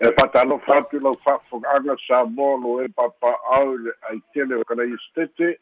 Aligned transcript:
E 0.00 0.06
whatalo 0.06 0.60
whatu 0.66 1.00
lau 1.00 1.16
whawhanga 1.24 1.96
sa 2.06 2.24
molo 2.24 2.84
e 2.84 2.88
papa 2.88 3.36
au 3.56 3.76
le 3.76 3.92
ai 4.10 4.20
tele 4.34 4.54
o 4.54 4.64
kana 4.64 4.82
i 4.84 4.96
stete 5.10 5.58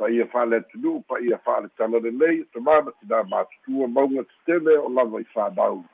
pa 0.00 0.08
ia 0.10 0.24
whale 0.32 0.60
tunu, 0.60 1.04
pa 1.08 1.20
ia 1.20 1.38
whale 1.44 1.68
tala 1.76 2.00
le 2.00 2.10
lei, 2.10 2.44
te 2.52 2.60
mana 2.60 2.92
tina 3.00 3.22
mātutua 3.22 3.88
maunga 3.88 4.24
te 4.24 4.36
tele 4.46 4.76
o 4.80 4.88
lava 4.88 5.20
i 5.20 5.26
whanau. 5.34 5.84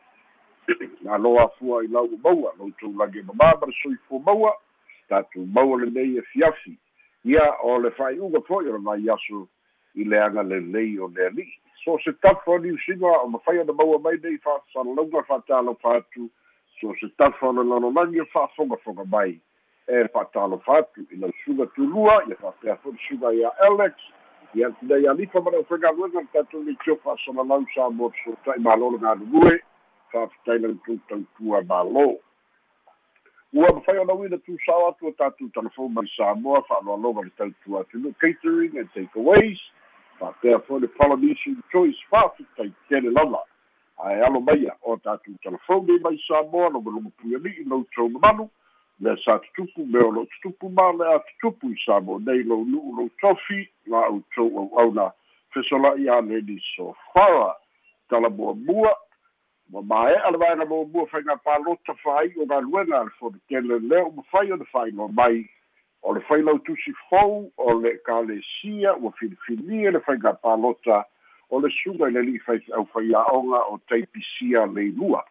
Nā 1.06 1.18
loa 1.18 1.48
fua 1.58 1.82
i 1.82 1.90
lau 1.90 2.06
maua, 2.22 2.52
lau 2.58 2.70
tau 2.80 2.92
lage 2.98 3.22
ma 3.26 3.34
māmara 3.34 3.74
soi 3.82 3.98
fua 4.06 4.22
maua, 4.22 4.52
tātu 5.10 5.42
maua 5.46 5.80
le 5.82 5.90
lei 5.90 6.18
e 6.18 6.22
fiafi. 6.30 6.76
Ia 7.26 7.46
o 7.66 7.78
le 7.82 7.90
whai 7.98 8.18
unga 8.18 8.42
fwoi 8.46 8.70
o 8.70 8.78
mai 8.78 9.10
aso 9.10 9.48
i 9.94 10.06
le 10.06 10.22
anga 10.22 10.42
le 10.42 10.60
lei 10.60 10.98
o 10.98 11.10
le 11.10 11.26
ali. 11.26 11.46
So 11.84 11.98
se 12.04 12.14
tafo 12.22 12.58
ni 12.62 12.74
usinga 12.78 13.10
o 13.22 13.26
ma 13.30 13.42
whai 13.46 13.58
ana 13.62 13.74
maua 13.74 13.98
mai 13.98 14.18
nei 14.22 14.38
whaasana 14.38 14.94
launga 14.94 15.26
whaatalo 15.26 15.74
whaatu, 15.82 16.30
so 16.80 16.94
se 17.00 17.08
tafa 17.18 17.46
ona 17.46 17.62
lalolagi 17.62 18.18
e 18.18 18.24
fa'afogafoga 18.24 19.04
mai 19.04 19.40
e 19.86 20.08
fa'atalofa 20.08 20.78
atu 20.78 21.06
i 21.10 21.16
lau 21.16 21.32
suga 21.44 21.66
tulua 21.66 22.22
ia 22.28 22.36
fa'apea 22.36 22.76
fo'i 22.76 22.98
suga 23.08 23.32
ia 23.32 23.50
alex. 23.60 23.94
Ia 24.54 24.70
tinai 24.70 25.06
alifa 25.08 25.40
ma 25.40 25.50
lau 25.50 25.64
fegaluega 25.64 26.20
le 26.20 26.28
tatou 26.32 26.62
leitio 26.62 26.96
fa'asolalau 27.04 27.64
sa 27.74 27.90
mo 27.90 28.12
sota'i 28.24 28.60
malo 28.60 28.90
le 28.90 28.98
galulue 28.98 29.60
tutautua 30.84 31.62
malo 31.62 32.18
ua 33.52 33.72
mafai 33.72 33.98
ona 33.98 34.14
uina 34.14 34.38
tusao 34.38 34.88
atu 34.88 35.06
o 35.06 35.12
tatou 35.12 35.48
talafou 35.48 35.88
mai 35.88 36.08
samoa 36.16 36.62
fa'aloaloga 36.62 37.22
le 37.22 37.30
tautua 37.30 37.80
atunu 37.80 38.12
catering 38.20 38.78
and 38.78 38.88
takeaways 38.94 39.58
fa'apea 40.18 40.58
fo'i 40.58 40.80
le 40.80 40.88
polynesian 40.88 41.62
choice 41.72 42.00
fa'afetai 42.10 42.72
tele 42.88 43.10
lava 43.10 43.44
ae 44.04 44.22
alo 44.22 44.40
maia 44.40 44.76
o 44.82 44.96
tatou 44.96 45.34
telefone 45.42 45.98
mai 46.02 46.18
samoa 46.28 46.68
logologo 46.68 47.10
puiali'i 47.18 47.64
lou 47.64 47.84
tou 47.94 48.08
mamalu 48.08 48.48
le 49.00 49.16
sa 49.24 49.38
tutupu 49.38 49.86
me 49.86 49.98
o 49.98 50.10
loo 50.10 50.26
tutupu 50.26 50.68
ma 50.70 50.92
le 50.92 51.14
a 51.14 51.18
tutupu 51.18 51.70
i 51.72 51.76
samo 51.84 52.18
nei 52.18 52.42
lou 52.42 52.64
nu'u 52.64 52.96
lou 52.96 53.10
tofi 53.20 53.68
la 53.86 54.08
outou 54.08 54.58
au'auna 54.58 55.10
fesola'i 55.52 56.08
a 56.08 56.20
leni 56.20 56.60
sofara 56.76 57.54
talamuamua 58.08 58.96
ua 59.72 59.82
mae'a 59.82 60.30
le 60.30 60.38
vaega 60.38 60.64
muamua 60.64 61.06
faiga 61.06 61.36
palota 61.36 61.94
fa'ai 62.02 62.32
o 62.38 62.46
galuega 62.46 63.04
le 63.04 63.10
fonekele 63.18 63.78
lea 63.78 64.04
o 64.04 64.10
mafai 64.10 64.52
ona 64.52 64.64
fa'ailoa 64.64 65.08
mai. 65.12 65.48
O 66.02 66.12
le 66.14 66.20
fai 66.20 66.42
lautusi 66.42 66.92
fou 67.08 67.50
o 67.56 67.72
le 67.80 67.98
kalesia 68.06 68.94
ua 68.96 69.12
filifilia 69.18 69.90
le 69.90 70.00
faiga 70.00 70.32
palota 70.34 71.04
o 71.50 71.60
le 71.60 71.70
suga 71.82 72.08
i 72.08 72.12
le 72.12 72.22
li'i 72.22 72.42
faife'au 72.46 72.86
faia'oga 72.92 73.64
o 73.70 73.78
taipisia 73.88 74.66
leilua 74.66 75.24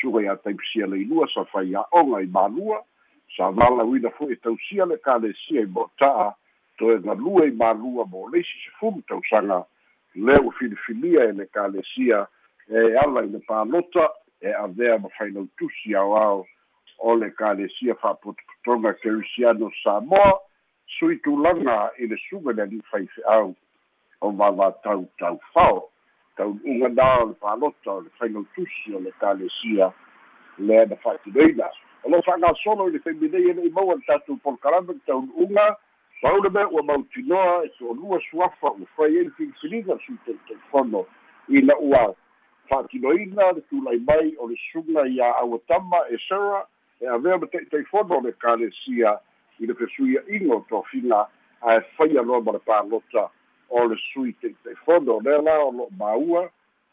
suga 0.00 0.22
iā 0.24 0.36
taipisia 0.44 0.86
leilua 0.86 1.28
sa 1.32 1.44
faia'oga 1.52 2.22
i 2.22 2.26
malua. 2.26 2.82
Sa 3.36 3.50
valauina 3.50 4.12
fo'i 4.14 4.36
e 4.36 4.40
tausia 4.42 4.86
le 4.86 4.98
kalesia 5.02 5.64
i 5.64 5.70
mo'ota'a 5.70 6.32
toe 6.78 6.98
galua 7.02 7.46
i 7.48 7.50
malua 7.50 8.06
mo 8.06 8.28
leisi 8.32 8.58
sefulu 8.64 9.02
tausaga 9.08 9.64
lea 10.14 10.40
ua 10.40 10.52
filifilia 10.58 11.24
e 11.30 11.32
le 11.32 11.46
kalesia 11.46 12.26
e 12.68 12.96
ala 13.02 13.24
i 13.24 13.28
le 13.32 13.40
palota 13.48 14.08
e 14.40 14.52
avea 14.52 14.98
ma 14.98 15.08
failautusi 15.18 15.94
aoao 15.94 16.46
o 16.98 17.16
le 17.16 17.30
kalesia 17.30 17.94
fa'apotopotoga 17.94 18.94
kerisiano 19.02 19.70
samoa. 19.82 20.40
Sui 20.98 21.16
tulaga 21.16 21.90
i 21.98 22.06
le 22.06 22.16
suga 22.28 22.52
le 22.52 22.62
ali'i 22.62 22.82
faife'au 22.90 23.54
o 24.24 24.32
mavatau 24.32 25.04
tau 25.18 25.38
fao 25.52 25.88
taunu'uga 26.36 26.88
na 26.88 27.08
o 27.22 27.26
le 27.28 27.34
palota 27.34 27.92
o 27.92 28.00
le 28.00 28.10
failautusi 28.18 28.94
o 28.96 29.00
le 29.00 29.12
kalesia 29.20 29.92
lea 30.58 30.86
na 30.86 30.96
fa'atinoina 30.96 31.68
o 32.04 32.10
lo 32.10 32.22
fa'agasolo 32.22 32.88
i 32.88 32.92
le 32.92 32.98
faiminei 33.04 33.50
e 33.50 33.52
le'i 33.52 33.70
maua 33.70 33.94
le 33.94 34.06
tatou 34.06 34.36
polokalame 34.36 34.96
le 34.96 35.00
taunu'uga 35.06 35.76
pau 36.22 36.40
le 36.42 36.50
mea 36.50 36.68
ua 36.68 36.82
mautinoa 36.82 37.64
e 37.64 37.68
to'olua 37.78 38.20
suafa 38.30 38.72
ua 38.72 38.86
fai 38.96 39.18
ai 39.18 39.24
le 39.24 39.30
filifiliga 39.36 39.98
sui 40.06 40.16
te'ite'ifono 40.24 41.04
ina 41.48 41.76
ua 41.76 42.14
fa'atinoina 42.68 43.52
le 43.52 43.60
tula'i 43.68 44.00
mai 44.08 44.34
o 44.38 44.48
le 44.48 44.56
suga 44.72 45.04
iā 45.04 45.34
auatama 45.44 46.06
e 46.08 46.16
sera 46.28 46.64
e 47.00 47.06
avea 47.06 47.38
ma 47.38 47.46
te'ite'ifono 47.46 48.18
o 48.18 48.24
le 48.24 48.32
kalesia 48.32 49.18
i 49.60 49.66
le 49.66 49.74
fesuia'iga 49.74 50.54
o 50.54 50.64
tofiga 50.68 51.26
ae 51.60 51.80
faia 51.96 52.22
loa 52.22 52.40
ma 52.40 52.52
le 52.52 52.58
palota 52.58 53.28
o 53.70 53.84
le 53.88 53.96
sui 54.12 54.34
teʻiteʻifono 54.42 55.20
lea 55.24 55.42
la 55.42 55.58
o 55.64 55.70
lo'o 55.72 55.90
māua 55.98 56.48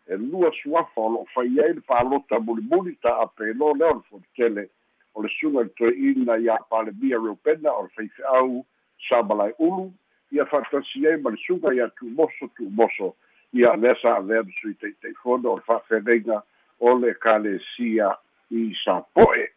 e 0.07 0.17
lua 0.17 0.51
suafa 0.61 1.01
o 1.01 1.09
lo'o 1.15 1.25
fai 1.33 1.49
ai 1.63 1.73
le 1.73 1.81
palota 1.81 2.39
mulimuli 2.39 2.95
ta'apelo 3.03 3.73
lea 3.73 3.91
o 3.91 3.97
le 3.99 4.03
folikele 4.09 4.67
o 5.15 5.23
le 5.23 5.29
suga 5.39 5.63
le 5.63 5.73
toe'ina 5.79 6.37
iā 6.37 6.57
palemia 6.69 7.19
reupena 7.19 7.73
o 7.73 7.83
le 7.87 7.91
faife'au 7.97 8.63
samalai 9.09 9.53
ulu 9.59 9.91
ia 10.31 10.45
fa'atasi 10.45 11.07
ai 11.07 11.17
ma 11.21 11.31
le 11.31 11.37
suga 11.45 11.73
ia 11.73 11.89
tu'umoso 11.99 12.47
tu'umoso 12.55 13.15
ia 13.53 13.75
lea 13.75 13.95
sa 14.01 14.17
avea 14.17 14.41
le 14.41 14.53
sui 14.61 14.75
teʻiteʻifono 14.81 15.53
o 15.53 15.55
le 15.59 15.67
fa'afeneiga 15.67 16.41
o 16.79 16.95
le 16.99 17.13
kalesia 17.13 18.15
i 18.51 18.71
sapo'e 18.83 19.47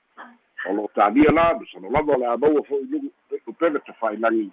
o 0.66 0.72
lo'o 0.72 0.90
talia 0.94 1.32
la 1.32 1.54
ma 1.54 1.64
salolava 1.72 2.14
o 2.14 2.18
le 2.18 2.26
a 2.26 2.36
maua 2.36 2.62
fo'i 2.68 2.84
lugu 2.90 3.10
upega 3.46 3.78
te 3.78 3.92
fa'ailagi 4.00 4.50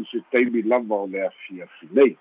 i 0.00 0.04
se 0.10 0.20
taimi 0.30 0.62
lava 0.62 0.94
o 0.94 1.06
le 1.06 1.26
afiafi 1.26 1.88
nei 1.92 2.16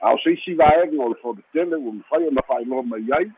a 0.00 0.12
o 0.14 0.18
se 0.18 0.32
isi 0.32 0.54
vaega 0.54 1.02
o 1.02 1.08
le 1.08 1.14
fonetele 1.14 1.76
ua 1.76 1.92
mafai 1.92 2.28
ona 2.28 2.42
fa'ailoa 2.42 2.82
mai 2.82 3.06
ai 3.18 3.30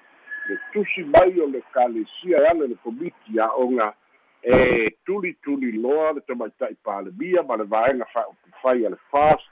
le 0.49 0.59
tusi 0.73 1.05
mai 1.05 1.41
o 1.41 1.47
le 1.47 1.63
kalesia 1.73 2.39
e 2.39 2.47
ale 2.47 2.67
le 2.67 2.77
komiti 2.83 3.39
a'oga 3.39 3.95
e 4.43 4.97
tuli 5.05 5.35
tuli 5.43 5.73
loa 5.73 6.13
le 6.13 6.21
tamaita'i 6.21 6.77
palemia 6.85 7.43
ma 7.43 7.57
le 7.57 7.65
vaega 7.65 8.05
fa'aupufai 8.13 8.87
a 8.87 8.91
le 8.91 8.99
fas 9.11 9.43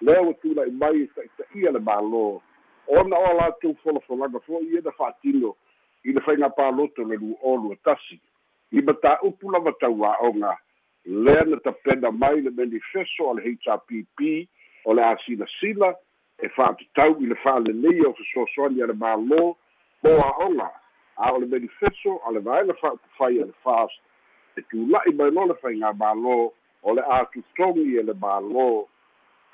lea 0.00 0.22
ua 0.22 0.34
tula'i 0.34 0.70
mai 0.70 1.02
e 1.02 1.10
ta'ita'ia 1.14 1.72
le 1.72 1.78
mālō 1.78 2.40
ona 2.86 3.16
o 3.18 3.32
latou 3.38 3.74
folafolaga 3.82 4.40
fo'i 4.46 4.78
ena 4.78 4.92
fa'atino 4.92 5.56
i 6.04 6.12
le 6.12 6.20
faiga 6.20 6.50
paloto 6.50 7.04
le 7.04 7.16
lu 7.16 7.36
o 7.42 7.56
lua 7.56 7.76
tasi 7.84 8.20
i 8.72 8.82
matā'upu 8.82 9.50
lava 9.50 9.72
tau 9.80 10.04
a'oga 10.04 10.56
lea 11.06 11.44
na 11.44 11.56
tapena 11.56 12.10
mai 12.10 12.40
le 12.40 12.50
manifesto 12.50 13.28
o 13.30 13.34
le 13.34 13.42
hpp 13.42 14.48
o 14.84 14.94
le 14.94 15.04
asilasila 15.04 15.94
e 16.38 16.48
fa'atatau 16.48 17.22
i 17.22 17.26
le 17.26 17.34
fa'alelei 17.34 18.00
o 18.06 18.12
fesoasoani 18.12 18.82
a 18.82 18.86
le 18.86 18.92
mālō. 18.92 19.54
Mo 20.02 20.10
a'oga 20.10 20.70
a 21.16 21.32
o 21.32 21.38
le 21.38 21.46
manifesto 21.46 22.20
a 22.26 22.32
le 22.32 22.40
vaega 22.40 22.74
fa'aupufai 22.74 23.42
a 23.42 23.46
le 23.46 23.54
fas 23.62 23.92
e 24.56 24.62
tula'i 24.62 25.14
mai 25.14 25.30
lo 25.30 25.46
le 25.46 25.54
faigā 25.62 25.94
mālō 25.94 26.36
o 26.82 26.94
le 26.94 27.02
atutogi 27.18 27.98
e 27.98 28.02
le 28.02 28.14
mālō. 28.14 28.86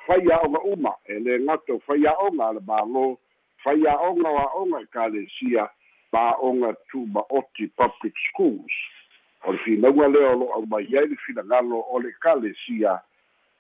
Fai 0.07 0.25
a'oga 0.33 0.65
uma 0.73 0.97
e 1.05 1.21
lē 1.21 1.39
gato 1.47 1.79
fai 1.87 2.07
a'oga 2.07 2.49
a 2.49 2.53
le 2.57 2.65
mālō. 2.65 3.07
Fai 3.63 3.85
a'oga 3.87 4.29
o 4.29 4.39
a'oga 4.47 4.81
e 4.81 4.89
kalesia 4.89 5.69
ma 6.13 6.31
a'oga 6.33 6.75
tumaoti 6.89 7.69
public 7.77 8.17
schools 8.31 8.73
o 9.45 9.53
le 9.53 9.59
finauga 9.59 10.09
lea 10.09 10.31
o 10.33 10.37
lo'o 10.37 10.53
aumai 10.55 10.87
ai 10.99 11.07
le 11.07 11.17
finagalo 11.17 11.85
o 11.91 11.99
le 12.01 12.09
ekalesia 12.09 13.01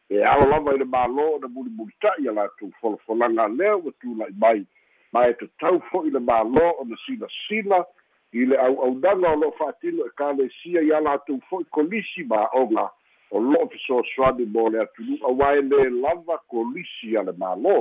e 0.08 0.22
ao 0.24 0.46
lava 0.48 0.74
i 0.74 0.78
le 0.78 0.84
mālō 0.84 1.24
o 1.34 1.38
le 1.42 1.48
mulimulita'i 1.48 2.28
a 2.28 2.32
latou 2.32 2.70
folafolaga 2.80 3.48
lea 3.48 3.76
ua 3.76 3.92
tula'i 4.00 4.34
mai. 4.38 4.64
Ma 5.12 5.26
e 5.28 5.34
tatau 5.34 5.80
fo'i 5.90 6.10
le 6.10 6.20
mālō 6.20 6.66
o 6.80 6.84
na 6.84 6.96
silasila 7.06 7.84
i 8.32 8.46
le 8.46 8.56
au'aunaga 8.56 9.32
o 9.32 9.40
lo'o 9.40 9.56
fa'atino 9.58 10.06
ekalesia 10.06 10.82
ia 10.82 11.00
latou 11.00 11.40
fo'i 11.48 11.64
kolisi 11.70 12.24
ma'oga 12.24 12.88
o 13.30 13.40
lo'o 13.40 13.68
fesoasoani 13.72 14.46
mo 14.46 14.68
le 14.68 14.84
atunu'a 14.84 15.32
uae 15.32 15.60
lē 15.66 15.90
lava 16.00 16.38
kolisi 16.48 17.16
a 17.16 17.26
le 17.26 17.32
mālō 17.32 17.76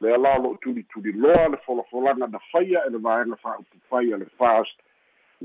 lea 0.00 0.18
la 0.18 0.38
lo'o 0.38 0.56
tulituliloa 0.62 1.48
le 1.48 1.56
folafolaga 1.66 2.26
na 2.26 2.38
faia 2.52 2.86
e 2.86 2.90
le 2.90 2.98
vaega 2.98 3.36
fa'aupufai 3.42 4.12
a 4.12 4.16
le 4.22 4.26
fast 4.38 4.76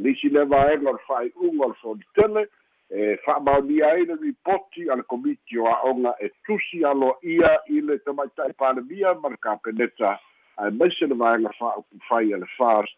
nisi 0.04 0.30
le 0.30 0.46
vaega 0.46 0.90
o 0.90 0.94
le 0.94 1.04
fa'ai'uga 1.08 1.66
o 1.66 1.70
le 1.70 1.78
fonitele 1.82 2.48
e 2.90 3.18
fa'amaonia 3.26 3.92
ai 3.92 4.06
le 4.06 4.16
ripoti 4.22 4.90
a 4.90 4.96
le 4.96 5.04
komiti 5.04 5.58
o 5.58 5.68
a'oga 5.68 6.16
e 6.20 6.32
tusi 6.46 6.84
aloa'ia 6.84 7.52
i 7.70 7.82
le 7.82 8.00
tamaita'i 8.06 8.54
palemia 8.58 9.14
ma 9.22 9.30
le 9.30 9.38
kapeneta 9.38 10.18
ae 10.58 10.72
maise 10.72 11.06
le 11.06 11.16
vaega 11.16 11.52
fa'aupufai 11.60 12.34
a 12.34 12.38
le 12.38 12.50
fast 12.58 12.98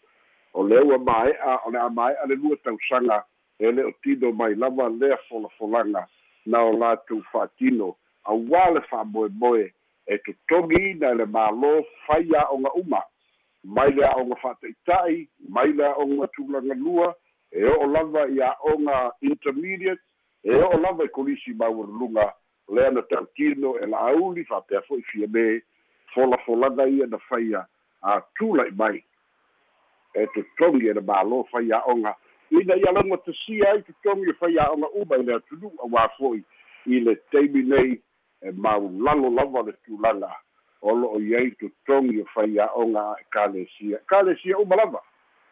o 0.54 0.64
le 0.64 0.80
ua 0.80 0.98
mae'a 0.98 1.60
o 1.66 1.72
le 1.72 1.80
a 1.80 1.90
mae'a 1.90 2.28
le 2.28 2.36
lua 2.36 2.56
tausaga 2.64 3.26
e 3.60 3.72
le 3.72 3.84
o 3.90 3.92
tino 4.04 4.32
mai 4.32 4.56
lava 4.56 4.90
lea 4.90 5.18
folafolaga 5.28 6.08
na 6.46 6.64
o 6.64 6.72
latou 6.78 7.22
fa'atino 7.32 7.96
auā 8.32 8.64
le 8.74 8.82
fa'amoemoe 8.90 9.74
e 10.08 10.18
totogi 10.18 10.82
ina 10.92 11.14
le 11.14 11.26
mālō 11.26 11.74
fai 12.06 12.30
a'oga 12.44 12.72
uma 12.80 13.02
mai 13.64 13.92
le 13.92 14.06
a'oga 14.06 14.36
fa'ataʻita'i 14.42 15.28
mai 15.50 15.72
le 15.74 15.86
a'oga 15.86 16.28
tulagalua 16.36 17.14
e 17.52 17.66
o'o 17.66 17.88
lava 17.88 18.28
i 18.30 18.42
a'oga 18.42 19.12
intermediate 19.22 20.02
e 20.44 20.56
o'o 20.56 20.80
lava 20.82 21.06
i 21.06 21.10
kolisi 21.10 21.54
maualuluga 21.54 22.34
lea 22.70 22.92
na 22.92 23.02
ta'utino 23.02 23.78
e 23.80 23.86
la'auli 23.86 24.46
fa'apea 24.46 24.82
fo'i 24.88 25.02
fia 25.12 25.28
me 25.28 25.62
folafolaga 26.14 26.88
ia 26.88 27.08
na 27.08 27.18
faia 27.18 27.66
a 28.02 28.22
tula'i 28.36 28.72
mai. 28.72 29.04
E 30.14 30.28
totogi 30.34 30.90
e 30.90 30.94
le 30.94 31.02
mālō 31.02 31.46
fai 31.52 31.72
a'oga 31.72 32.16
ina 32.52 32.76
ia 32.76 32.92
lauga 32.92 33.18
tasia 33.18 33.72
ai 33.72 33.84
totogi 33.84 34.30
e 34.30 34.34
fai 34.34 34.58
a'oga 34.58 34.88
uma 35.02 35.18
i 35.18 35.24
le 35.24 35.36
atunuu 35.36 35.72
auā 35.86 36.08
fo'i 36.18 36.44
i 36.86 37.00
le 37.00 37.16
taimi 37.32 37.64
nei 37.64 38.02
e 38.42 38.52
maulalo 38.52 39.30
lava 39.30 39.64
le 39.68 39.74
tulaga 39.86 40.32
o 40.82 40.96
lo'o 40.96 41.20
i 41.20 41.36
ai 41.36 41.52
totogi 41.52 42.20
e 42.20 42.26
fai 42.34 42.60
a'oga 42.60 43.02
a 43.12 43.16
ekalesia 43.22 43.98
ekalesia 43.98 44.58
uma 44.58 44.76
lava 44.76 45.02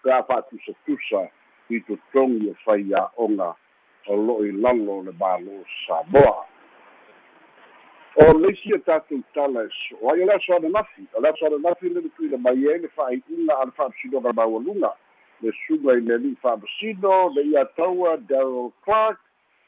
pe 0.04 0.12
a 0.12 0.24
fa'atusatusa 0.24 1.30
i 1.70 1.82
totogi 1.88 2.50
e 2.50 2.54
fai 2.66 2.94
a'oga 2.94 3.54
o 4.08 4.16
lo'o 4.16 4.46
i 4.46 4.52
lalo 4.52 5.02
le 5.04 5.12
mālō 5.12 5.64
samoa. 5.86 6.46
O 8.16 8.34
leisi 8.34 8.74
e 8.74 8.80
tatou 8.80 9.22
tala 9.34 9.64
e 9.64 9.70
so 9.70 9.96
ai 10.10 10.24
o 10.24 10.26
le 10.26 10.34
aso 10.34 10.56
ananafi 10.56 11.06
o 11.14 11.22
le 11.22 11.30
aso 11.30 11.46
ananafi 11.46 11.90
le 11.90 12.02
tuina 12.18 12.38
mai 12.38 12.66
ai 12.68 12.80
le 12.80 12.90
fa'ai'uga 12.90 13.60
a 13.60 13.66
le 13.66 13.72
fa'amasinoga 13.78 14.34
maualuga 14.34 14.94
le 15.42 15.52
suga 15.68 15.94
i 15.94 16.02
le 16.02 16.14
ali'i 16.16 16.36
fa'amasino 16.42 17.30
le 17.36 17.44
ia 17.54 17.66
taua 17.78 18.18
daryl 18.18 18.72
clark 18.84 19.20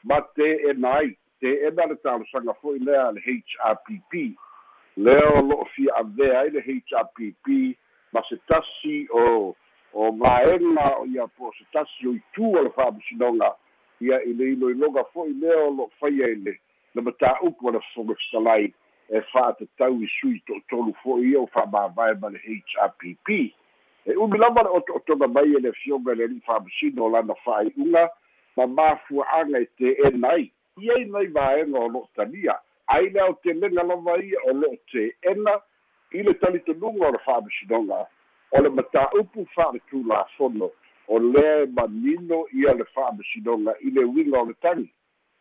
ma 0.04 0.20
te 0.34 0.48
ena 0.70 0.96
ai 0.98 1.16
te 1.40 1.54
ena 1.68 1.86
le 1.86 1.96
talosaga 2.02 2.52
fo'i 2.60 2.78
lea 2.78 3.12
le 3.12 3.20
hrpp 3.20 4.34
lea 5.04 5.28
o 5.38 5.42
lo'o 5.42 5.64
fia 5.74 5.94
avea 5.96 6.40
ai 6.40 6.50
le 6.50 6.60
hrpp 6.60 7.46
ma 8.12 8.22
se 8.28 8.36
tasi 8.46 9.06
o 9.10 9.54
o 9.92 10.12
vaega 10.12 10.86
o 10.98 11.06
ia 11.06 11.26
po 11.36 11.52
se 11.58 11.64
tasi 11.72 12.08
o 12.08 12.12
itu 12.12 12.52
o 12.58 12.62
le 12.62 12.70
fa'amasinoga 12.70 13.54
ia 14.00 14.22
i 14.22 14.32
le 14.32 14.52
iloiloga 14.52 15.04
fo'i 15.12 15.32
lea 15.32 15.58
o 15.66 15.70
lo'o 15.70 15.90
faia 16.00 16.28
i 16.28 16.34
le 16.34 16.54
le 16.94 17.02
mataupu 17.02 17.68
o 17.68 17.70
le 17.70 17.80
fogafetalai 17.94 18.72
e 19.08 19.20
fa'atatau 19.32 20.02
i 20.02 20.08
sui 20.20 20.38
to'atolu 20.46 20.94
fo'i 21.02 21.32
ia 21.32 21.40
o 21.40 21.46
fa'amāvae 21.54 22.14
ma 22.20 22.30
le 22.30 22.38
hrpp 22.38 23.28
e 24.06 24.16
umi 24.16 24.38
lava 24.38 24.62
le 24.62 24.70
oto'otoga 24.78 25.28
mai 25.28 25.54
e 25.54 25.60
le 25.60 25.68
afioga 25.74 26.14
le 26.14 26.24
ali'i 26.24 26.46
fa'amasino 26.46 27.04
o 27.04 27.10
lana 27.10 27.34
fa'ai'uga 27.44 28.08
ma 28.56 28.66
mafua'aga 28.66 29.58
e 29.58 29.66
te'ena 29.78 30.28
ai 30.36 30.50
iai 30.78 31.04
nai 31.04 31.26
vaega 31.26 31.78
o 31.78 31.88
lo'o 31.88 32.08
tania 32.14 32.56
ai 32.92 33.08
le 33.10 33.20
ao 33.20 33.34
telega 33.42 33.82
lava 33.82 34.16
ia 34.22 34.38
o 34.48 34.52
lo'o 34.52 34.76
te'ena 34.92 35.60
i 36.12 36.22
le 36.22 36.34
talitonuga 36.34 37.08
o 37.08 37.12
le 37.12 37.18
fa'amasinoga 37.24 38.00
o 38.52 38.62
le 38.62 38.68
mataupu 38.68 39.46
fa'aletulafono 39.54 40.70
o 41.08 41.18
lea 41.18 41.62
e 41.62 41.66
manino 41.66 42.44
ia 42.52 42.74
le 42.74 42.84
fa'amasinoga 42.94 43.72
i 43.80 43.90
le 43.90 44.04
uiga 44.04 44.40
o 44.40 44.44
le 44.44 44.54
tagi 44.60 44.88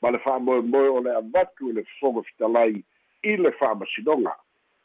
ma 0.02 0.12
le 0.12 0.20
fa'amoemoe 0.20 0.90
o 0.90 1.00
le 1.02 1.12
avatu 1.16 1.70
e 1.70 1.74
le 1.74 1.84
fofoga 1.84 2.24
fitalai 2.30 2.84
i 3.24 3.38
le 3.38 3.52
fa'amasinoga 3.52 4.36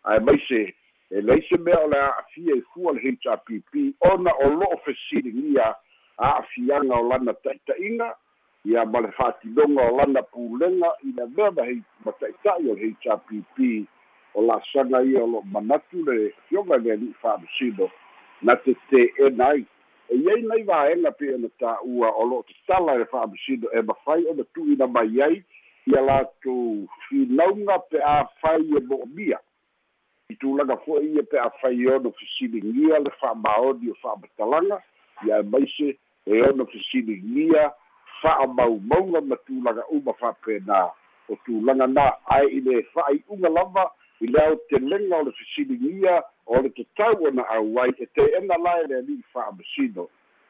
ae 0.05 0.21
maise 0.21 0.75
e 1.11 1.21
leise 1.21 1.57
mea 1.59 1.79
o 1.85 1.89
le 1.89 1.99
a'afia 1.99 2.55
i 2.57 2.63
fua 2.73 2.93
le 2.93 3.01
hrpp 3.01 3.95
ona 4.11 4.33
o 4.45 4.51
lo'o 4.51 4.77
fesiligia 4.85 5.75
a'afiaga 6.19 6.95
o 6.99 7.09
lana 7.09 7.35
ta'ita'iga 7.35 8.15
ia 8.67 8.85
ma 8.85 9.01
le 9.01 9.11
fa'atinoga 9.13 9.83
o 9.91 9.97
lana 9.97 10.23
pulega 10.23 10.91
i 11.07 11.13
le 11.17 11.27
mea 11.37 11.51
ma 12.05 12.13
ta'ita'i 12.13 12.71
o 12.71 12.75
le 12.75 12.95
hrpp 13.01 13.87
o 14.35 14.43
la'asaga 14.43 15.03
ia 15.03 15.23
o 15.23 15.27
lo'o 15.27 15.43
manatu 15.53 16.03
le 16.05 16.35
fioga 16.49 16.77
le 16.77 16.93
ali'i 16.93 17.15
fa'amasino 17.23 17.91
na 18.43 18.57
tete'ena 18.57 19.49
ai 19.49 19.65
e 20.09 20.17
iai 20.17 20.43
nai 20.43 20.63
vaega 20.63 21.11
pe 21.11 21.35
ona 21.35 21.49
tā'ua 21.63 22.11
o 22.11 22.27
lo'o 22.27 22.45
tatala 22.49 22.99
e 23.01 23.07
fa'amasino 23.13 23.71
e 23.71 23.83
mafai 23.83 24.27
ona 24.33 24.45
tu'uina 24.55 24.87
mai 24.87 25.23
ai 25.23 25.43
ia 25.87 26.03
latou 26.03 26.89
finauga 27.09 27.79
pe 27.91 28.03
a 28.03 28.27
fai 28.43 28.61
e 28.61 28.81
mo'omia 28.83 29.39
i 30.29 30.35
tulaga 30.43 30.77
fo'i 30.83 31.15
ia 31.15 31.23
pe 31.23 31.39
a 31.39 31.51
fai 31.63 31.87
ona 31.87 32.11
fesiligia 32.19 32.99
le 32.99 33.15
fa'amaoni 33.21 33.91
o 33.91 33.97
fa'amatalaga 34.03 34.83
ia 35.27 35.39
e 35.39 35.43
maise 35.43 35.99
e 36.27 36.43
ona 36.51 36.67
fesiligia 36.67 37.71
fa'amaumauga 38.23 39.21
ma 39.21 39.37
tulaga 39.37 39.87
uma 39.89 40.13
fa'apena 40.13 40.91
o 41.29 41.37
tulaga 41.45 41.87
na 41.87 42.13
ae 42.27 42.47
i 42.47 42.61
le 42.61 42.83
fa'ai'uga 42.83 43.49
lava 43.49 43.91
i 44.21 44.27
le 44.27 44.41
ao 44.45 44.57
telega 44.69 45.17
o 45.17 45.23
le 45.23 45.33
fesiligia 45.33 46.23
o 46.47 46.63
le 46.63 46.71
tatau 46.71 47.27
ona 47.27 47.43
auai 47.49 47.91
e 47.99 48.07
te'ena 48.07 48.57
la 48.59 48.81
e 48.81 48.87
le 48.87 48.97
ali'i 48.99 49.23
fa'amasino 49.33 50.09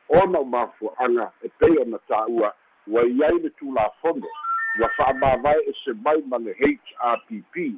ona 0.08 0.38
o 0.38 0.44
mafua'aga 0.44 1.30
e 1.42 1.48
pei 1.58 1.78
ona 1.78 1.98
tā'ua 2.08 2.52
ua 2.86 3.02
i 3.02 3.24
ai 3.24 3.38
le 3.38 3.50
tulafono 3.50 4.28
ua 4.80 4.88
fa'amāvae 4.96 5.60
ese 5.70 5.92
mai 6.04 6.22
ma 6.26 6.38
le 6.38 6.54
hrpp 6.54 7.72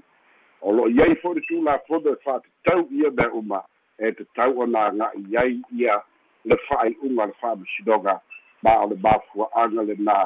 o 0.60 0.72
lo'o 0.72 1.03
ai 1.03 1.15
fo'i 1.22 1.34
le 1.34 1.41
tulafono 1.41 2.12
e 2.12 2.17
fa'atatau 2.24 2.89
ia 2.91 3.10
mea 3.10 3.32
uma 3.32 3.62
e 3.98 4.12
tatau 4.12 4.60
ona 4.60 4.86
aga'i 4.86 5.36
ai 5.36 5.60
ia 5.72 6.03
le 6.44 6.56
fa'ai'uga 6.69 7.27
le 7.27 7.32
fa'amasinoga 7.41 8.20
ma 8.62 8.74
o 8.82 8.88
le 8.91 8.96
mafua'aga 9.03 9.84
lenā 9.91 10.19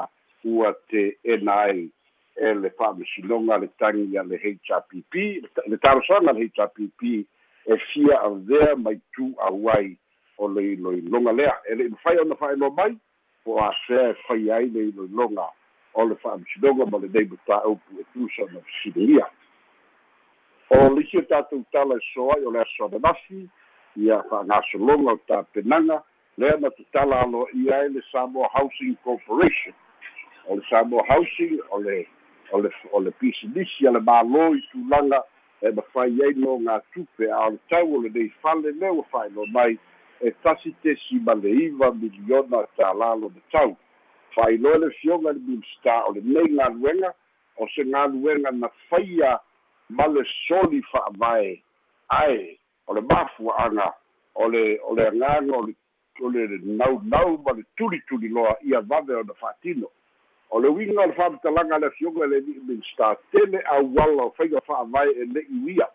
ua 0.43 0.73
te'ena 0.89 1.57
ai 1.69 1.89
e 2.35 2.53
le 2.53 2.69
fa'amasinoga 2.77 3.57
le 3.57 3.69
tagi 3.79 4.17
a 4.17 4.23
le 4.23 4.37
hrpp 4.37 5.13
le 5.69 5.77
talosaga 5.77 6.33
le 6.33 6.49
hrpp 6.49 7.01
e 7.65 7.77
fia 7.77 8.21
avea 8.21 8.75
mai 8.75 8.99
tu 9.15 9.33
auai 9.37 9.97
o 10.37 10.47
le 10.47 10.73
iloiloga 10.73 11.31
lea. 11.31 11.55
E 11.69 11.75
le'i 11.75 11.89
mafai 11.89 12.17
ona 12.19 12.35
fa'aeloa 12.35 12.73
mai 12.75 12.97
po 13.43 13.59
asea 13.61 14.09
e 14.09 14.15
fai 14.27 14.51
ai 14.51 14.69
le 14.69 14.89
iloiloga 14.89 15.47
o 15.93 16.05
le 16.05 16.15
fa'amasinoga 16.15 16.85
ma 16.85 16.97
lenei 16.97 17.25
mataupu 17.25 17.99
e 18.01 18.05
tusa 18.13 18.51
na 18.51 18.59
fesiligia 18.61 19.27
o 20.69 20.89
lisi 20.95 21.17
o 21.17 21.21
tatou 21.21 21.63
tala 21.71 21.95
e 21.95 22.03
so 22.13 22.31
ai 22.31 22.45
o 22.45 22.51
le 22.51 22.59
aso 22.59 22.85
ananafi 22.85 23.49
ia 23.95 24.23
fa'agasologa 24.29 25.11
o 25.11 25.19
tapenaga 25.27 26.03
lea 26.37 26.57
na 26.57 26.69
tatala 26.69 27.21
aloa'ia 27.21 27.77
ai 27.77 27.89
le 27.89 28.01
samoa 28.11 28.49
housing 28.53 28.95
corporation. 29.03 29.73
O 30.49 30.55
le 30.55 30.61
samoa 30.69 31.03
housing 31.07 31.59
o 31.71 31.77
le 31.77 32.07
o 32.51 32.57
le 32.57 32.69
o 32.91 32.99
le 32.99 33.11
pisilisi 33.11 33.87
a 33.87 33.91
le 33.91 33.99
mālō 33.99 34.57
i 34.57 34.61
tulaga 34.71 35.21
e 35.61 35.71
mafai 35.71 36.17
ai 36.25 36.33
no 36.35 36.57
gā 36.65 36.79
tupe 36.93 37.29
a 37.29 37.45
o 37.47 37.49
le 37.51 37.59
tau 37.69 37.95
o 37.97 38.01
lenei 38.01 38.31
fale 38.41 38.71
lea 38.71 38.91
ua 38.91 39.05
fa'ailoa 39.11 39.47
mai 39.53 39.77
e 40.21 40.31
tasi 40.43 40.73
tesi 40.81 41.19
ma 41.21 41.33
le 41.33 41.49
iva 41.65 41.91
miliona 41.93 42.65
tālalo 42.77 43.29
le 43.29 43.41
tau. 43.51 43.77
Fa'ailoa 44.35 44.77
le 44.77 44.89
fioga 44.99 45.31
le 45.31 45.39
minista 45.39 46.01
o 46.07 46.13
lenei 46.17 46.55
galuega 46.57 47.13
o 47.57 47.67
se 47.75 47.83
galuega 47.83 48.51
na 48.51 48.69
faia 48.89 49.37
ma 49.89 50.07
le 50.07 50.25
soli 50.47 50.81
fa'avae 50.91 51.61
ae 52.09 52.57
o 52.87 52.93
le 52.93 53.01
mafua'aga 53.01 53.93
o 54.35 54.49
le 54.49 54.79
o 54.81 54.95
le 54.95 55.07
agaga 55.07 55.57
o 55.57 55.61
le 55.67 55.75
o 56.21 56.29
le 56.29 56.59
naunau 56.63 57.37
ma 57.45 57.51
le 57.53 57.63
tulituli 57.77 58.29
loa 58.29 58.55
ia 58.61 58.81
vave 58.81 59.15
ona 59.15 59.33
fa'atino 59.33 59.87
o 60.53 60.59
le 60.59 60.69
uiga 60.69 61.01
o 61.01 61.05
le 61.05 61.13
fa'amatalaga 61.13 61.79
le 61.79 61.87
afioga 61.87 62.25
le 62.27 62.39
li'i 62.39 62.59
minista 62.67 63.15
tele 63.31 63.61
auala 63.65 64.23
o 64.23 64.33
faiga 64.37 64.61
fa'avae 64.61 65.11
e 65.11 65.25
le'i 65.25 65.63
uia. 65.65 65.87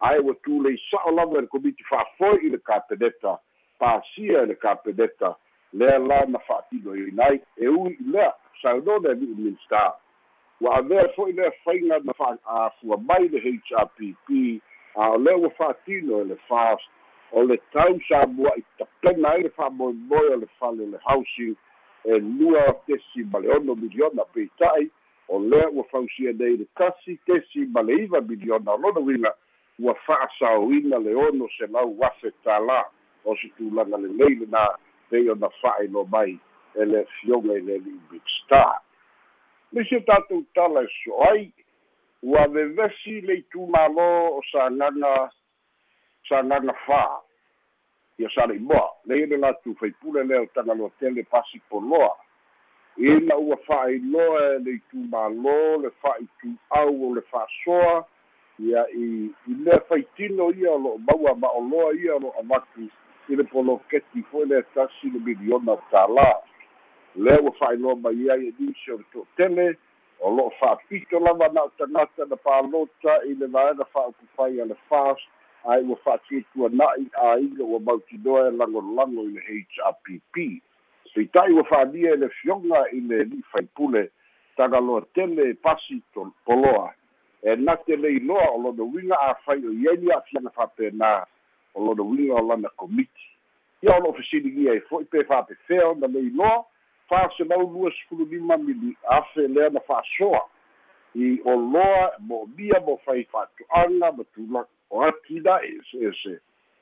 Ae 0.00 0.18
ua 0.20 0.34
tuleisa'o 0.44 1.10
lava 1.10 1.38
i 1.38 1.40
le 1.40 1.46
komiti 1.46 1.84
fa'afoe 1.88 2.40
i 2.44 2.50
le 2.50 2.58
kapeneta 2.58 3.38
pasia 3.78 4.42
i 4.42 4.46
le 4.46 4.54
kapeneta 4.54 5.34
lea 5.72 5.98
la 5.98 6.24
na 6.26 6.38
fa'atino 6.38 6.94
i 6.94 7.10
nai. 7.12 7.40
E 7.56 7.68
ui 7.68 7.96
i 7.96 8.10
lea 8.12 8.34
saunone 8.62 9.14
li'i 9.14 9.34
minsta 9.38 9.96
ua 10.60 10.76
avea 10.76 11.08
fo'i 11.16 11.32
lea 11.32 11.50
faiga 11.64 11.98
na 12.04 12.12
fa'afua 12.12 13.00
mai 13.08 13.28
le 13.28 13.40
hrpp 13.40 14.60
a 14.94 15.08
o 15.10 15.18
lea 15.18 15.36
ua 15.36 15.50
fa'atino 15.50 16.20
e 16.20 16.24
le 16.24 16.36
fast 16.48 16.84
o 17.32 17.42
le 17.42 17.56
tau 17.72 17.98
sa 18.08 18.26
mua 18.26 18.52
i 18.56 18.64
tapena 18.78 19.30
ai 19.30 19.42
le 19.42 19.50
fa'amoemoe 19.56 20.34
o 20.34 20.36
le 20.36 20.48
fale 20.58 20.82
o 20.84 20.90
le 20.90 20.98
housing 21.04 21.56
e 22.04 22.18
lua 22.18 22.64
tesi 22.86 23.24
ma 23.32 23.38
le 23.38 23.50
ono 23.56 23.74
miliona 23.74 24.24
peita'i 24.34 24.90
o 25.28 25.40
lea 25.40 25.68
ua 25.70 25.84
fausia 25.90 26.32
nei 26.32 26.56
le 26.56 26.66
tasi 26.74 27.18
tesi 27.26 27.66
ma 27.66 27.82
le 27.82 27.94
iva 28.04 28.20
miliona 28.20 28.74
o 28.74 28.78
lona 28.78 29.00
uiga 29.00 29.34
ua 29.78 29.94
fa'asaoina 30.06 30.98
le 30.98 31.14
ono 31.14 31.48
se 31.58 31.66
lau 31.66 31.96
afe 32.02 32.32
tālā 32.44 32.82
o 33.24 33.36
se 33.36 33.50
tulaga 33.58 33.98
lelei 33.98 34.38
lenā 34.42 34.66
pei 35.10 35.30
ona 35.30 35.50
fa'ailo 35.60 36.06
mai 36.10 36.38
e 36.74 36.84
le 36.84 37.04
fioga 37.18 37.58
i 37.58 37.60
le 37.60 37.78
li'i 37.78 38.00
big 38.10 38.34
star 38.42 38.80
o 39.76 40.00
tatou 40.06 40.44
tala 40.54 40.82
e 40.82 40.88
so 41.04 41.22
ai? 41.30 41.52
Ua 42.22 42.46
vevesi 42.48 43.20
le 43.20 43.42
itumālō 43.42 44.08
o 44.38 44.40
sagaga 44.50 45.30
sagaga 46.28 46.74
fā 46.86 47.04
ia 48.18 48.28
sa 48.34 48.46
le'i 48.46 49.26
le 49.26 49.36
latu 49.36 49.74
faipule 49.80 50.24
lea 50.24 50.42
o 50.42 50.46
tagaloa 50.54 50.90
tele 50.98 51.22
pasi 51.22 51.60
poloa 51.68 52.14
ina 52.96 53.36
ua 53.36 53.56
fa'ailoa 53.56 54.40
e 54.54 54.58
le 54.58 54.72
itumālō 54.80 55.82
le 55.82 55.90
fa'itu'au 56.00 56.94
o 57.08 57.14
le 57.14 57.22
fa'asoa 57.30 58.04
ia 58.58 58.86
i 58.88 59.28
i 59.48 59.54
lea 59.64 59.80
faitino 59.88 60.48
ia 60.50 60.72
o 60.72 60.78
lo'o 60.78 60.98
maua 60.98 61.34
ma'oloa 61.34 61.92
ia 61.94 62.16
o 62.16 62.18
lo'o 62.18 62.32
avatu 62.40 62.88
i 63.28 63.36
le 63.36 63.44
poloketi 63.44 64.24
fo'i 64.30 64.48
le 64.48 64.62
tasi 64.74 65.10
le 65.12 65.20
miliona 65.20 65.76
o 65.76 65.82
tālā. 65.92 66.30
Lea 67.16 67.40
ua 67.42 67.52
fa'ailoa 67.58 68.00
mai 68.00 68.30
ai 68.32 68.48
e 68.48 68.52
nisi 68.58 68.92
o 68.92 68.96
le 68.96 69.04
to'atele 69.12 69.76
o 70.20 70.32
lo'o 70.32 70.50
fa'apito 70.60 71.20
lava 71.20 71.52
na 71.52 71.68
o 71.68 71.72
tagata 71.76 72.24
na 72.24 72.36
palota 72.36 73.20
i 73.28 73.34
le 73.34 73.46
vaega 73.46 73.84
fa'aupufai 73.92 74.60
a 74.60 74.64
le 74.64 74.76
fast 74.88 75.28
ae 75.72 75.82
ua 75.82 75.96
fa'atuatuana'i 76.04 77.08
āiga 77.32 77.64
ua 77.64 77.80
mautinoa 77.80 78.48
e 78.48 78.50
lagolago 78.50 79.24
i 79.26 79.34
le 79.34 79.40
hrpp 79.48 80.62
peita'i 81.16 81.52
ua 81.52 81.64
fa'alia 81.64 82.12
e 82.12 82.16
le 82.16 82.28
fioga 82.28 82.84
i 82.92 83.00
le 83.00 83.24
li'i 83.24 83.42
faipule 83.52 84.10
tagaloa 84.56 85.02
tele 85.14 85.54
pasi 85.54 86.02
poloa. 86.44 86.92
E 87.42 87.56
nate 87.56 87.96
le 87.96 88.12
iloa 88.16 88.50
o 88.50 88.62
lona 88.62 88.82
uiga 88.82 89.20
afai 89.20 89.64
o 89.66 89.72
iai 89.72 89.96
ni 89.96 90.12
a'afiaga 90.12 90.50
fa'apena 90.50 91.26
o 91.74 91.84
lona 91.84 92.02
uiga 92.02 92.34
o 92.34 92.46
lana 92.48 92.68
komiti. 92.76 93.26
Ia 93.82 93.96
o 93.96 94.00
lo'o 94.00 94.12
fesiligia 94.12 94.74
e 94.74 94.80
fo'i 94.80 95.04
pe 95.04 95.24
fa'apefea 95.24 95.88
ona 95.88 96.06
le 96.06 96.20
iloa 96.20 96.64
fa'aselau 97.08 97.70
lua 97.72 97.90
sefulu 97.90 98.24
lima 98.24 98.56
mili 98.56 98.96
afe 99.08 99.48
lea 99.48 99.70
na 99.70 99.80
fa'asoa 99.80 100.40
i 101.14 101.40
oloa 101.44 102.12
mo 102.18 102.46
mia 102.56 102.80
mo 102.80 103.00
fai 103.04 103.24
fa'ato'aga 103.24 104.12
ma 104.12 104.24
tulaga 104.34 104.75
o 104.90 105.02
ati 105.02 105.40
da'i 105.40 105.78
ese 105.78 106.08
ese 106.10 106.34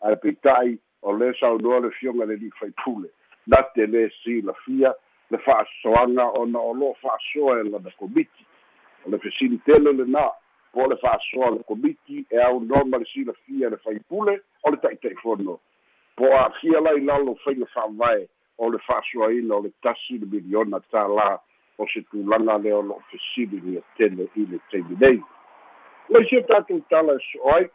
ae 0.04 0.16
peita'i 0.16 0.78
o 1.02 1.12
le 1.12 1.32
saunoa 1.40 1.80
le 1.80 1.90
fioga 1.90 2.24
le 2.24 2.36
li'i 2.36 2.50
faipule 2.60 3.08
late 3.46 3.86
lē 3.86 4.08
silafia 4.22 4.94
le 5.30 5.38
fa'asoaga 5.38 6.26
ona 6.40 6.58
o 6.58 6.72
lo'o 6.74 6.94
fa'asoa 7.02 7.60
e 7.60 7.68
lana 7.68 7.90
komiti 7.98 8.44
o 9.04 9.10
le 9.10 9.18
fesili 9.18 9.58
tele 9.66 9.92
lenā 9.92 10.24
po 10.72 10.86
le 10.88 10.96
fa'asoa 11.02 11.50
le 11.56 11.62
komiti 11.68 12.24
e 12.30 12.40
aunoa 12.48 12.98
le 12.98 13.06
silafia 13.12 13.70
le 13.70 13.76
faipule 13.76 14.40
o 14.62 14.70
le 14.70 14.76
ta'ita'ifono 14.76 15.58
po 16.16 16.24
a'afia 16.32 16.80
lai 16.80 17.00
lalo 17.00 17.34
faiga 17.44 17.66
fa'avae 17.74 18.28
o 18.58 18.70
le 18.70 18.78
fa'asoaina 18.86 19.54
o 19.54 19.62
le 19.62 19.72
tasi 19.82 20.18
le 20.18 20.26
miliona 20.26 20.80
tālā 20.92 21.38
o 21.78 21.86
se 21.92 22.04
tulaga 22.10 22.58
lea 22.58 22.76
o 22.78 22.82
lo'o 22.82 23.02
fesili 23.10 23.60
lia 23.60 23.82
tele 23.96 24.28
i 24.36 24.46
le 24.50 24.60
taimi 24.70 24.96
nei 25.00 25.22
laisia 26.08 26.42
tatou 26.48 26.80
tala 26.90 27.16
e 27.18 27.24
so 27.32 27.50
ai 27.56 27.68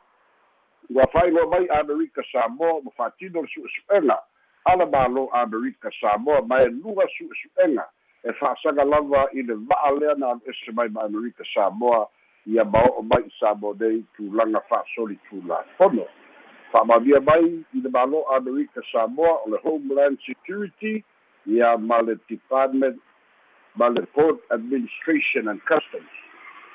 ua 0.96 1.08
fa'ailoa 1.08 1.48
mai 1.48 1.68
amerika 1.80 2.24
samoa 2.32 2.82
ma 2.82 2.92
fa'atino 2.98 3.42
le 3.42 3.48
su'esu'ega 3.48 4.18
ala 4.66 4.86
mālō 4.86 5.28
amerika 5.42 5.92
samoa 6.02 6.42
ma 6.42 6.62
e 6.62 6.70
luga 6.70 7.06
su'esu'ega 7.18 7.86
e 8.24 8.34
fa'asaga 8.34 8.84
lava 8.84 9.28
i 9.34 9.42
le 9.42 9.56
va'a 9.56 9.92
lea 10.00 10.16
na 10.18 10.32
alo 10.32 10.42
ese 10.50 10.72
mai 10.72 10.90
ma 10.90 11.04
amerika 11.04 11.44
samoa 11.54 12.08
ia 12.46 12.66
ma 12.66 12.82
o'o 12.90 13.02
mai 13.02 13.22
i 13.28 13.32
samoa 13.40 13.76
nei 13.80 14.04
tulaga 14.18 14.60
fa'asoli 14.70 15.20
tulafono 15.30 16.08
fa'amamia 16.72 17.22
mai 17.22 17.46
i 17.74 17.82
le 17.84 17.90
mālō 17.90 18.24
amerika 18.36 18.82
samoa 18.92 19.38
o 19.46 19.50
le 19.50 19.58
homeland 19.64 20.18
security 20.26 21.04
ia 21.46 21.78
ma 21.78 22.02
le 22.02 22.18
department 22.30 22.98
ma 23.76 23.88
le 23.88 24.06
port 24.14 24.40
administration 24.52 25.48
and 25.48 25.62
customs. 25.66 26.14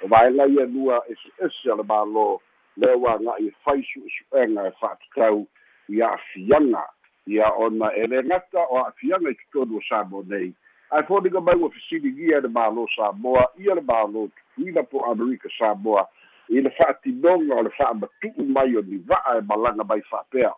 O 0.02 0.08
vaelai 0.08 0.62
anua 0.62 1.02
ese 1.10 1.30
ese 1.38 1.70
a 1.70 1.74
le 1.74 1.82
mālō 1.82 2.40
lea 2.76 2.96
ua 2.96 3.14
aga'i 3.14 3.48
e 3.48 3.54
fai 3.64 3.82
su'esu'ega 3.82 4.66
e 4.66 4.72
fa'atatau 4.80 5.46
i 5.88 6.02
a'afiaga 6.02 6.84
ia 7.26 7.48
ona 7.56 7.92
e 7.96 8.06
le 8.06 8.22
gata 8.22 8.66
o 8.70 8.78
a'afiaga 8.78 9.30
i 9.30 9.34
totonu 9.34 9.78
o 9.78 9.82
samoa 9.88 10.24
nei. 10.28 10.52
Ae 10.90 11.02
foliga 11.02 11.40
mai 11.40 11.56
ua 11.56 11.70
fesiligia 11.70 12.40
le 12.40 12.48
mālō 12.48 12.86
samoa 12.96 13.46
ia 13.58 13.74
le 13.74 13.80
mālō 13.80 14.28
tutuina 14.30 14.82
po 14.82 15.04
amerika 15.10 15.48
samoa 15.58 16.06
i 16.48 16.60
le 16.60 16.70
fa'atinoga 16.70 17.54
o 17.54 17.62
le 17.62 17.70
fa'amatu'u 17.70 18.44
mai 18.44 18.76
o 18.76 18.82
ni 18.82 18.98
va'a 18.98 19.38
e 19.38 19.40
malaga 19.48 19.84
mai 19.84 20.02
fa'apea 20.10 20.52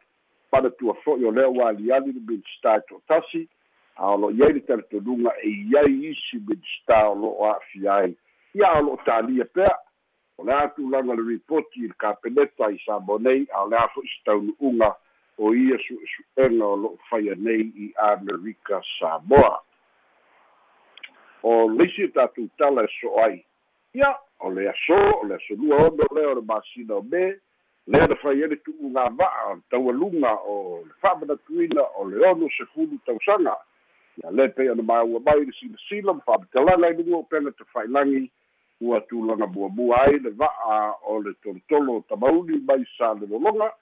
panatua 0.51 0.95
fo'i 1.05 1.25
o 1.25 1.31
lea 1.31 1.49
ua 1.49 1.69
aliali 1.69 2.13
le 2.13 2.21
minstar 2.27 2.83
to'atasi 2.89 3.47
a 3.97 4.11
o 4.13 4.17
lo'o 4.17 4.31
iai 4.31 4.53
le 4.53 4.61
talitonuga 4.61 5.31
e 5.43 5.51
iai 5.71 5.95
isi 6.11 6.41
minstar 6.49 7.07
o 7.13 7.15
lo'o 7.15 7.51
a'afia 7.51 7.95
ai. 7.95 8.17
Ia 8.55 8.73
o 8.79 8.83
lo'o 8.83 8.99
talia 9.05 9.45
pea 9.45 9.75
o 10.39 10.45
le 10.45 10.53
a 10.53 10.69
tulaga 10.69 11.15
le 11.15 11.23
ripoti 11.23 11.85
i 11.85 11.89
le 11.89 11.95
kapeneta 11.99 12.71
i 12.71 12.79
samoa 12.85 13.19
nei 13.19 13.47
a 13.53 13.65
o 13.65 13.69
le 13.69 13.77
a 13.77 13.89
fo'i 13.95 14.09
se 14.09 14.23
taunu'uga 14.25 14.95
o 15.39 15.55
ia 15.55 15.79
su'esu'ega 15.79 16.65
o 16.65 16.77
lo'o 16.77 16.99
faia 17.11 17.35
nei 17.37 17.73
i 17.77 17.93
amerika 18.13 18.81
samoa. 18.99 19.61
O 21.43 21.69
leisi 21.69 22.05
o 22.05 22.09
tatou 22.09 22.49
tala 22.59 22.85
e 22.85 22.93
so 23.01 23.13
ai. 23.25 23.45
Ia 23.95 24.17
o 24.41 24.51
le 24.51 24.69
aso 24.69 25.01
o 25.21 25.25
le 25.27 25.35
asolua 25.37 25.87
ono 25.89 26.09
lea 26.15 26.31
o 26.31 26.35
le 26.35 26.43
masina 26.43 26.97
o 26.97 27.03
me 27.03 27.37
lea 27.87 28.07
na 28.07 28.17
fai 28.17 28.43
ele 28.43 28.57
tu'uga 28.57 29.09
va'a 29.09 29.51
o 29.51 29.55
le 29.55 29.63
taualuga 29.71 30.33
o 30.45 30.83
le 30.85 30.93
fa'amanatuina 31.01 31.83
o 31.97 32.09
le 32.09 32.27
ono 32.29 32.49
sefulu 32.57 32.99
tausaga. 33.07 33.57
Ia 34.17 34.31
lē 34.33 34.49
pei 34.57 34.69
ona 34.73 34.83
maua 34.83 35.21
mai 35.21 35.45
le 35.45 35.53
silasila 35.53 36.13
ma 36.13 36.25
fa'amatalaga 36.29 36.91
i 36.91 36.97
lugua 36.97 37.19
o 37.19 37.29
pega 37.29 37.53
tafa'ilagi 37.53 38.31
ua 38.81 39.01
tulaga 39.01 39.47
muamua 39.47 40.03
ai 40.05 40.19
le 40.19 40.31
va'a 40.31 40.95
o 41.09 41.21
le 41.23 41.33
tolotolo 41.43 42.05
tamauli 42.09 42.61
mai 42.61 42.85
sa 42.99 43.15
le 43.15 43.27
lologa 43.27 43.73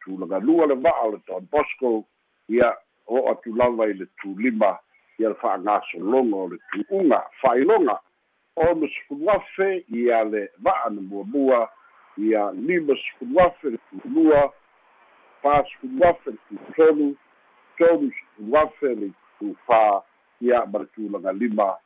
tulaga 0.00 0.38
lua 0.38 0.66
le 0.66 0.74
va'a 0.74 1.04
o 1.04 1.10
le 1.10 1.20
don 1.26 1.46
bosco. 1.50 2.04
Ia 2.48 2.76
o 3.06 3.30
atu 3.30 3.54
lava 3.56 3.86
i 3.88 3.92
le 3.92 4.06
tulima 4.20 4.78
ia 5.18 5.28
le 5.28 5.34
fa'agasologa 5.34 6.36
o 6.36 6.48
le 6.48 6.58
tu'uga 6.72 7.20
fa'ailoga 7.40 8.00
ono 8.56 8.88
sefulu 8.88 9.30
afe 9.30 9.84
ia 9.88 10.24
le 10.24 10.48
va'a 10.64 10.90
na 10.90 11.00
muamua 11.00 11.68
ia 12.16 12.52
lima 12.52 12.94
sefulu 12.96 13.40
afe 13.40 13.70
le 13.70 13.78
tulua 13.90 14.52
pa 15.42 15.64
sefulu 15.64 16.04
afe 16.04 16.30
le 16.30 16.38
tutolu 16.48 17.16
tolu 17.78 18.10
sefulu 18.12 18.56
afe 18.56 18.94
le 18.94 19.12
tufā 19.40 20.02
ia 20.40 20.66
ma 20.66 20.78
le 20.78 20.86
tulaga 20.94 21.32
lima 21.32 21.76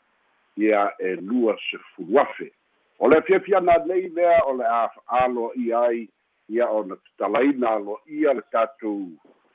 ia 0.57 0.93
e 0.99 1.17
lua 1.17 1.57
sefulu 1.71 2.21
afe 2.21 2.53
o 2.99 3.09
le 3.09 3.17
afiafiana 3.17 3.79
nei 3.87 4.09
lea 4.09 4.41
o 4.47 4.57
le 4.57 4.65
aloaʻia 5.07 5.79
ai 5.89 6.09
ia 6.49 6.67
ona 6.71 6.97
tatalaina 6.97 7.69
aloaʻia 7.77 8.35
le 8.35 8.43
tatou 8.53 9.09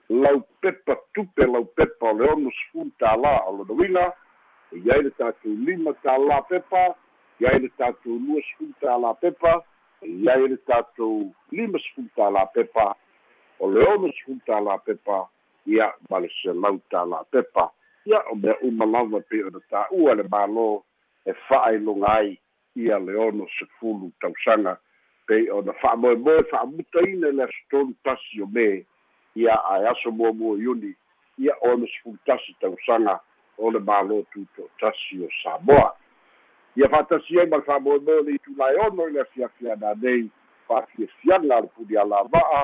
lau 0.10 0.42
pepa 0.62 0.96
tupe 1.14 1.46
lau 1.46 1.66
pepa 1.66 2.10
o 2.10 2.14
le 2.14 2.32
ono 2.32 2.50
sefulu 2.50 2.92
tālā 3.00 3.34
o 3.48 3.52
lona 3.58 3.74
uiga 3.74 4.06
e 4.72 4.80
iai 4.80 5.04
le 5.04 5.12
tatou 5.20 5.54
lima 5.68 5.92
tālā 6.04 6.42
pepa 6.50 6.96
iai 7.40 7.60
le 7.60 7.70
tatou 7.78 8.18
lua 8.20 8.42
sefulu 8.50 8.74
tālā 8.82 9.14
pepa 9.22 9.54
e 10.02 10.10
iai 10.26 10.48
le 10.48 10.58
tatou 10.58 11.34
lima 11.52 11.80
sefulu 11.80 12.10
tālā 12.18 12.46
pepa. 12.54 12.94
O 13.60 13.70
le 13.70 13.86
ono 13.94 14.10
sefulu 14.18 14.40
tālā 14.48 14.80
pepa 14.86 15.28
ia 15.66 15.92
ma 16.10 16.20
le 16.20 16.30
selau 16.42 16.80
tālā 16.92 17.24
pepa 17.32 17.70
ia 18.08 18.24
o 18.32 18.36
mea 18.36 18.56
uma 18.62 18.86
lava 18.86 19.20
pe 19.20 19.44
ona 19.44 19.60
tā'ua 19.70 20.16
le 20.16 20.24
mālō 20.32 20.68
e 21.28 21.34
fa'ailoga 21.48 22.12
ai 22.14 22.38
ia 22.80 23.00
le 23.00 23.16
ono 23.20 23.48
sefulu 23.60 24.12
tausaga 24.22 24.78
pei 25.28 25.50
ona 25.52 25.74
fa'amoemoe 25.82 26.44
fa'amutaina 26.52 27.32
le 27.36 27.44
asotolu 27.44 27.94
tasi 28.04 28.42
o 28.42 28.48
me 28.48 28.86
ia 29.36 29.58
ae 29.74 29.88
aso 29.92 30.12
muamua 30.12 30.56
iuni 30.58 30.94
ia 31.38 31.56
ono 31.62 31.88
sefulu 31.88 32.18
tasi 32.26 32.56
tausaga 32.62 33.20
o 33.58 33.72
le 33.72 33.80
mālō 33.80 34.24
tuto 34.32 34.70
tasi 34.80 35.24
o 35.26 35.30
samoa. 35.44 35.92
Ia 36.76 36.90
fa'atasi 36.90 37.40
ai 37.40 37.50
ma 37.52 37.58
le 37.58 37.68
fa'amoemoe 37.68 38.24
le 38.24 38.38
itulai 38.40 38.76
ono 38.88 39.08
i 39.08 39.12
le 39.12 39.22
afiafiana 39.22 39.94
nei 40.02 40.30
fa'afiafiaga 40.68 41.60
le 41.60 41.68
puni 41.76 41.98
alava'a 41.98 42.64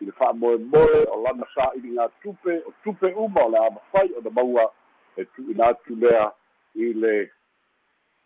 i 0.00 0.04
le 0.04 0.12
fa'amoemoe 0.12 1.00
o 1.08 1.22
lana 1.24 1.48
sa'iliga 1.54 2.10
tupe 2.20 2.60
o 2.66 2.74
tupe 2.84 3.14
uma 3.16 3.46
o 3.46 3.48
le 3.48 3.58
a 3.58 3.70
mafai 3.70 4.12
ona 4.20 4.30
maua 4.30 4.68
e 5.16 5.24
tu'ina 5.24 5.66
atu 5.72 5.96
lea 5.96 6.30
i 6.74 6.92
le 6.92 7.16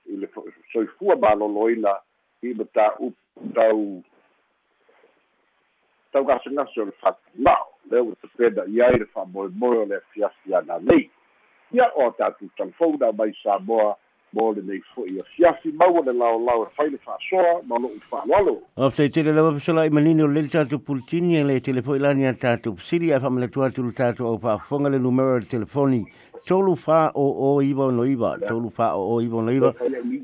i 0.07 0.17
le 0.17 0.29
soifua 0.73 1.17
malōlōina 1.23 1.95
i 2.47 2.55
ma 2.55 2.67
tāupu 2.79 3.53
tau 3.55 3.83
tau 6.13 6.25
gasagasa 6.25 6.83
o 6.83 6.89
le 6.91 6.95
fa'atuna'o 7.03 7.69
lea 7.91 8.03
ua 8.03 8.17
tapena 8.23 8.67
i 8.71 8.83
ai 8.83 8.99
le 9.03 9.07
fa'amoemoe 9.13 9.83
o 9.83 9.85
le 9.85 9.97
afiafi 9.97 10.55
ana 10.55 10.79
nei. 10.79 11.11
Ia 11.75 11.91
o 11.95 12.11
tatou 12.19 12.49
talafona 12.57 13.13
mai 13.13 13.35
samoa 13.43 13.97
mo 14.37 14.53
lenei 14.53 14.83
fo'i 14.95 15.19
afiafi 15.25 15.73
maua 15.73 16.05
le 16.07 16.13
laolao 16.21 16.67
e 16.67 16.71
fai 16.77 16.91
le 16.91 16.99
fa'asoa 17.05 17.61
ma 17.67 17.81
lo'u 17.83 17.99
fa'aloalo 18.11 18.57
o 18.77 18.91
taitele 18.91 19.33
lava 19.33 19.53
pesola'i 19.59 19.91
manini 19.91 20.23
o 20.23 20.29
lele 20.29 20.49
tatou 20.49 20.79
pulitini 20.79 21.41
e 21.41 21.45
le 21.45 21.61
telefoi 21.61 21.99
lani 21.99 22.27
a 22.27 22.35
tatou 22.35 22.75
pasili 22.75 23.13
ae 23.13 23.21
fa'amaletu 23.21 23.65
atu 23.65 23.83
le 23.83 23.93
tatou 23.93 24.27
au 24.27 24.39
fa'afofoga 24.39 24.89
le 24.91 24.99
numero 24.99 25.39
le 25.39 25.47
telefoni. 25.47 26.05
Tolu 26.47 26.77
fa 26.77 27.11
o 27.15 27.25
o 27.47 27.63
iwa 27.63 27.91
no 27.93 28.05
iwa 28.05 28.37
tolu 28.47 28.71
fa 28.71 28.95
o 28.95 29.15
o 29.15 29.21
iwa 29.21 29.43
no 29.43 29.51
iwa 29.51 29.73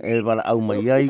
e 0.04 0.20
wala 0.20 0.44
au 0.44 0.60
mai 0.60 0.90
ai. 0.90 1.08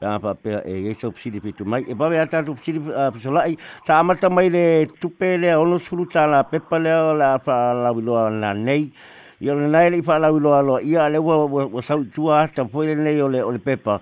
A 0.00 0.18
pa 0.18 0.34
pe 0.34 0.60
e 0.64 0.90
e 0.90 0.94
so 0.94 1.10
psidi 1.10 1.40
pitu 1.40 1.64
mai. 1.66 1.84
E 1.88 1.94
bawe 1.94 2.20
ata 2.20 2.42
tu 2.42 2.54
psidi 2.54 2.80
psolai 3.18 3.58
ta 3.84 3.98
amata 3.98 4.30
mai 4.30 4.48
le 4.48 4.86
tupe 5.00 5.36
le 5.36 5.52
ono 5.54 5.76
suluta 5.78 6.26
la 6.26 6.44
pepa 6.44 6.78
le 6.78 6.94
la 7.18 7.38
fa 7.38 7.74
la 7.74 7.92
wilo 7.92 8.30
na 8.30 8.54
nei. 8.54 8.92
Ia 9.40 9.54
le 9.54 9.68
nai 9.68 9.90
le 9.90 10.02
fa 10.02 10.18
la 10.18 10.28
alo 10.28 10.78
ia 10.80 11.08
le 11.08 11.18
wa 11.18 11.46
wa 11.46 11.82
sau 11.82 12.04
tua 12.04 12.46
ta 12.48 12.64
foi 12.64 12.94
le 12.94 13.22
o 13.22 13.28
le 13.28 13.42
o 13.42 13.50
le 13.50 13.58
pepa 13.58 14.00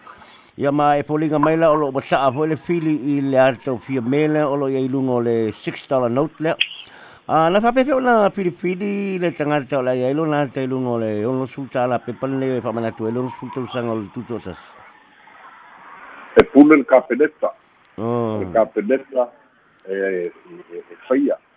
ia 0.56 0.70
ma 0.72 0.96
e 0.96 1.02
polinga 1.02 1.38
mai 1.38 1.56
la 1.56 1.70
o 1.70 1.76
lo 1.76 1.92
bata 1.92 2.26
a 2.26 2.32
foi 2.32 2.48
le 2.48 2.56
fili 2.56 3.16
i 3.16 3.20
le 3.20 3.38
arto 3.38 3.78
fia 3.78 4.00
mele 4.00 4.42
o 4.42 4.56
lo 4.56 4.68
ia 4.68 4.78
ilungo 4.78 5.20
le 5.20 5.52
6 5.52 5.88
dollar 5.88 6.10
note 6.10 6.40
le. 6.40 6.54
Ah, 7.28 7.48
na 7.48 7.60
fa 7.60 7.72
pe 7.72 7.84
na 7.84 8.28
pilipili 8.30 9.16
le 9.16 9.30
tanga 9.30 9.62
ta 9.64 9.80
la 9.80 9.92
ya 9.94 10.12
lo 10.12 10.26
na 10.26 10.44
te 10.44 10.66
lu 10.66 10.80
ngole 10.80 11.24
o 11.24 11.32
no 11.32 11.46
sulta 11.46 11.86
la 11.86 11.98
pe 11.98 12.12
pan 12.12 12.40
le 12.40 12.60
fa 12.60 12.72
mana 12.72 12.90
tu 12.90 13.08
lo 13.08 13.28
sulta 13.38 13.60
usang 13.60 13.88
o 13.88 14.02
tuto 14.12 14.40
sas 14.40 14.58
e 16.34 16.42
pule 16.42 16.76
le 16.76 16.84
kapeneta 16.84 17.54
oh 17.98 18.40
le 18.40 18.50
kapeneta 18.52 19.30
e 19.86 20.32
e 20.74 20.96
faia 21.06 21.38
e 21.38 21.38
pe 21.38 21.51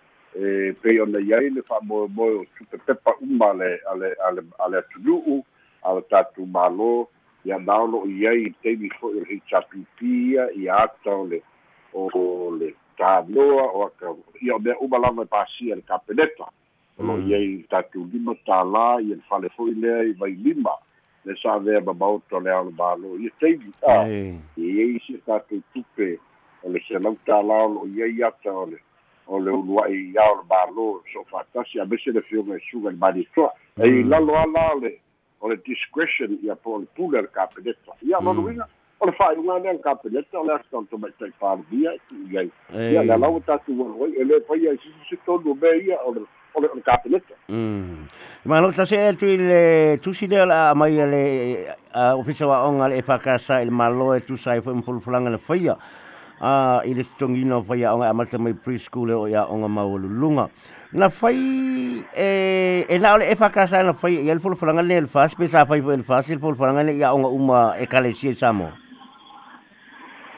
ona 1.02 1.20
ia 1.20 1.40
le 1.40 1.62
fa 1.62 1.80
mo 1.82 2.06
mo 2.08 2.44
tu 2.56 2.64
te 2.70 2.76
pepa 2.78 3.12
uma 3.20 3.52
le 3.52 3.80
ale 3.90 4.14
ale 4.26 4.42
ale 4.58 4.82
tulu 4.92 5.42
ale 5.82 6.02
tatu 6.10 6.46
malo 6.46 7.08
ia 7.44 7.58
naulo 7.58 8.04
ia 8.06 8.32
i 8.32 8.50
te 8.62 8.76
mi 8.76 8.90
fo 8.90 9.10
il 9.10 9.24
hichapipi 9.24 10.34
ia 10.34 10.76
ato 10.76 11.24
le 11.24 11.42
o 11.94 12.50
le 12.58 12.74
tānoa 12.98 13.64
o 13.72 13.86
aka 13.86 14.14
ia 14.42 14.56
o 14.56 14.58
mea 14.58 14.76
uma 14.80 14.98
lava 14.98 15.22
e 15.22 15.26
pasia 15.26 15.76
le 15.76 15.82
kapeneta. 15.82 16.50
O 16.98 17.04
lo 17.04 17.16
mm. 17.16 17.28
iai 17.30 17.64
tatou 17.70 18.08
lima 18.12 18.34
tālā 18.48 19.00
ia 19.04 19.16
le 19.16 19.24
fale 19.28 19.48
fo'i 19.56 19.74
lea 19.74 20.02
i 20.10 20.12
vai 20.18 20.32
lima. 20.32 20.74
Le 21.24 21.34
sa 21.42 21.58
vea 21.58 21.80
mamaoto 21.80 22.40
le 22.40 22.50
ao 22.52 22.64
le 22.64 22.72
mālo 22.72 23.16
ia 23.20 23.30
teimi 23.40 23.72
a 23.86 24.04
ia 24.08 24.34
iai 24.56 24.96
isi 24.96 25.20
tatou 25.26 25.62
tupe 25.72 26.16
o 26.62 26.72
le 26.72 26.82
selau 26.88 27.16
tālā 27.28 27.62
o 27.66 27.72
lo 27.74 27.86
iai 27.94 28.22
ata 28.26 28.52
o 28.52 28.66
le 28.66 28.80
o 29.26 29.38
le 29.38 29.50
ulua'i 29.50 30.12
ia 30.14 30.24
o 30.32 30.36
le 30.40 30.44
mālo 30.50 30.86
so 31.12 31.24
fatasi 31.30 31.80
a 31.80 31.84
mese 31.84 32.10
le 32.12 32.22
fioga 32.28 32.56
e 32.56 32.62
suga 32.70 32.90
le 32.90 32.96
manitoa 32.96 33.50
e 33.76 33.88
i 34.00 34.02
lalo 34.02 34.38
ala 34.44 34.72
o 34.74 34.80
le 34.80 34.92
o 35.40 35.48
le 35.48 35.56
discretion 35.66 36.38
ia 36.42 36.56
po 36.56 36.76
o 36.76 36.78
le 36.78 36.86
pule 36.96 37.22
le 37.22 37.28
kapeneta 37.28 37.92
ia 38.02 38.20
loluiga 38.20 38.64
mm 38.64 38.76
o 39.00 39.06
le 39.06 39.12
fa'aiuga 39.12 39.58
lea 39.58 39.72
le 39.72 39.78
kapeleta 39.78 40.40
o 40.40 40.44
le 40.44 40.54
asitauto 40.54 40.98
maitai 40.98 41.32
palovia 41.40 41.92
iai 42.32 42.50
ia 42.92 43.02
le 43.02 43.12
alau 43.12 43.40
tatou 43.40 43.92
oi 44.00 44.12
e 44.16 44.24
lē 44.24 44.40
pai 44.48 44.68
ai 44.68 44.78
sisi 44.80 45.18
tolu 45.26 45.54
mea 45.54 45.76
ia 45.76 45.98
o 46.04 46.14
le 46.14 46.24
o 46.54 46.60
le 46.60 46.68
kapeleta 46.84 47.34
malo 48.44 48.72
tase 48.72 48.96
atu 48.96 49.28
i 49.28 49.36
le 49.36 49.98
tusi 50.00 50.26
lea 50.26 50.46
la 50.46 50.74
mai 50.74 50.96
le 50.96 51.22
ofisa 52.16 52.46
wa'oga 52.46 52.88
le 52.88 52.98
e 52.98 53.02
fakasa 53.02 53.60
i 53.60 53.68
le 53.68 53.70
malo 53.70 54.14
e 54.14 54.20
tusa 54.20 54.56
e 54.56 54.60
foi 54.60 54.74
mapolofolaga 54.74 55.30
le 55.30 55.38
faia 55.38 55.76
a 56.40 56.82
i 56.84 56.94
le 56.94 57.04
togina 57.18 57.58
o 57.58 57.62
fai 57.62 57.80
aʻoga 57.82 58.06
e 58.06 58.10
amata 58.10 58.38
mai 58.38 58.54
preschool 58.54 59.10
e 59.10 59.14
o 59.14 59.26
ia 59.28 59.44
aʻoga 59.44 59.68
maualuluga 59.68 60.48
na 60.92 61.08
fai 61.08 61.36
e 62.14 62.86
e 62.88 62.98
na 62.98 63.14
ole 63.14 63.30
e 63.30 63.36
fakasa 63.36 63.82
na 63.82 63.92
fai 63.92 64.20
ia 64.20 64.34
le 64.34 64.40
folofolaga 64.40 64.82
le 64.82 65.00
le 65.00 65.06
fasi 65.06 65.36
pe 65.36 65.48
sa 65.48 65.64
fai 65.64 65.80
fasi 66.02 66.34
le 66.34 66.40
folofolaga 66.40 66.82
le 66.82 66.96
ia 66.96 67.12
aʻoga 67.12 67.28
uma 67.32 67.74
e 67.80 67.86
kalesia 67.86 68.30
i 68.30 68.34
samoa 68.34 68.72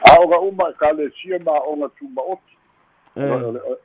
aoga 0.09 0.39
uma 0.39 0.73
kalesia 0.73 1.39
ma 1.45 1.51
aoga 1.51 1.89
tumaoti 1.99 2.55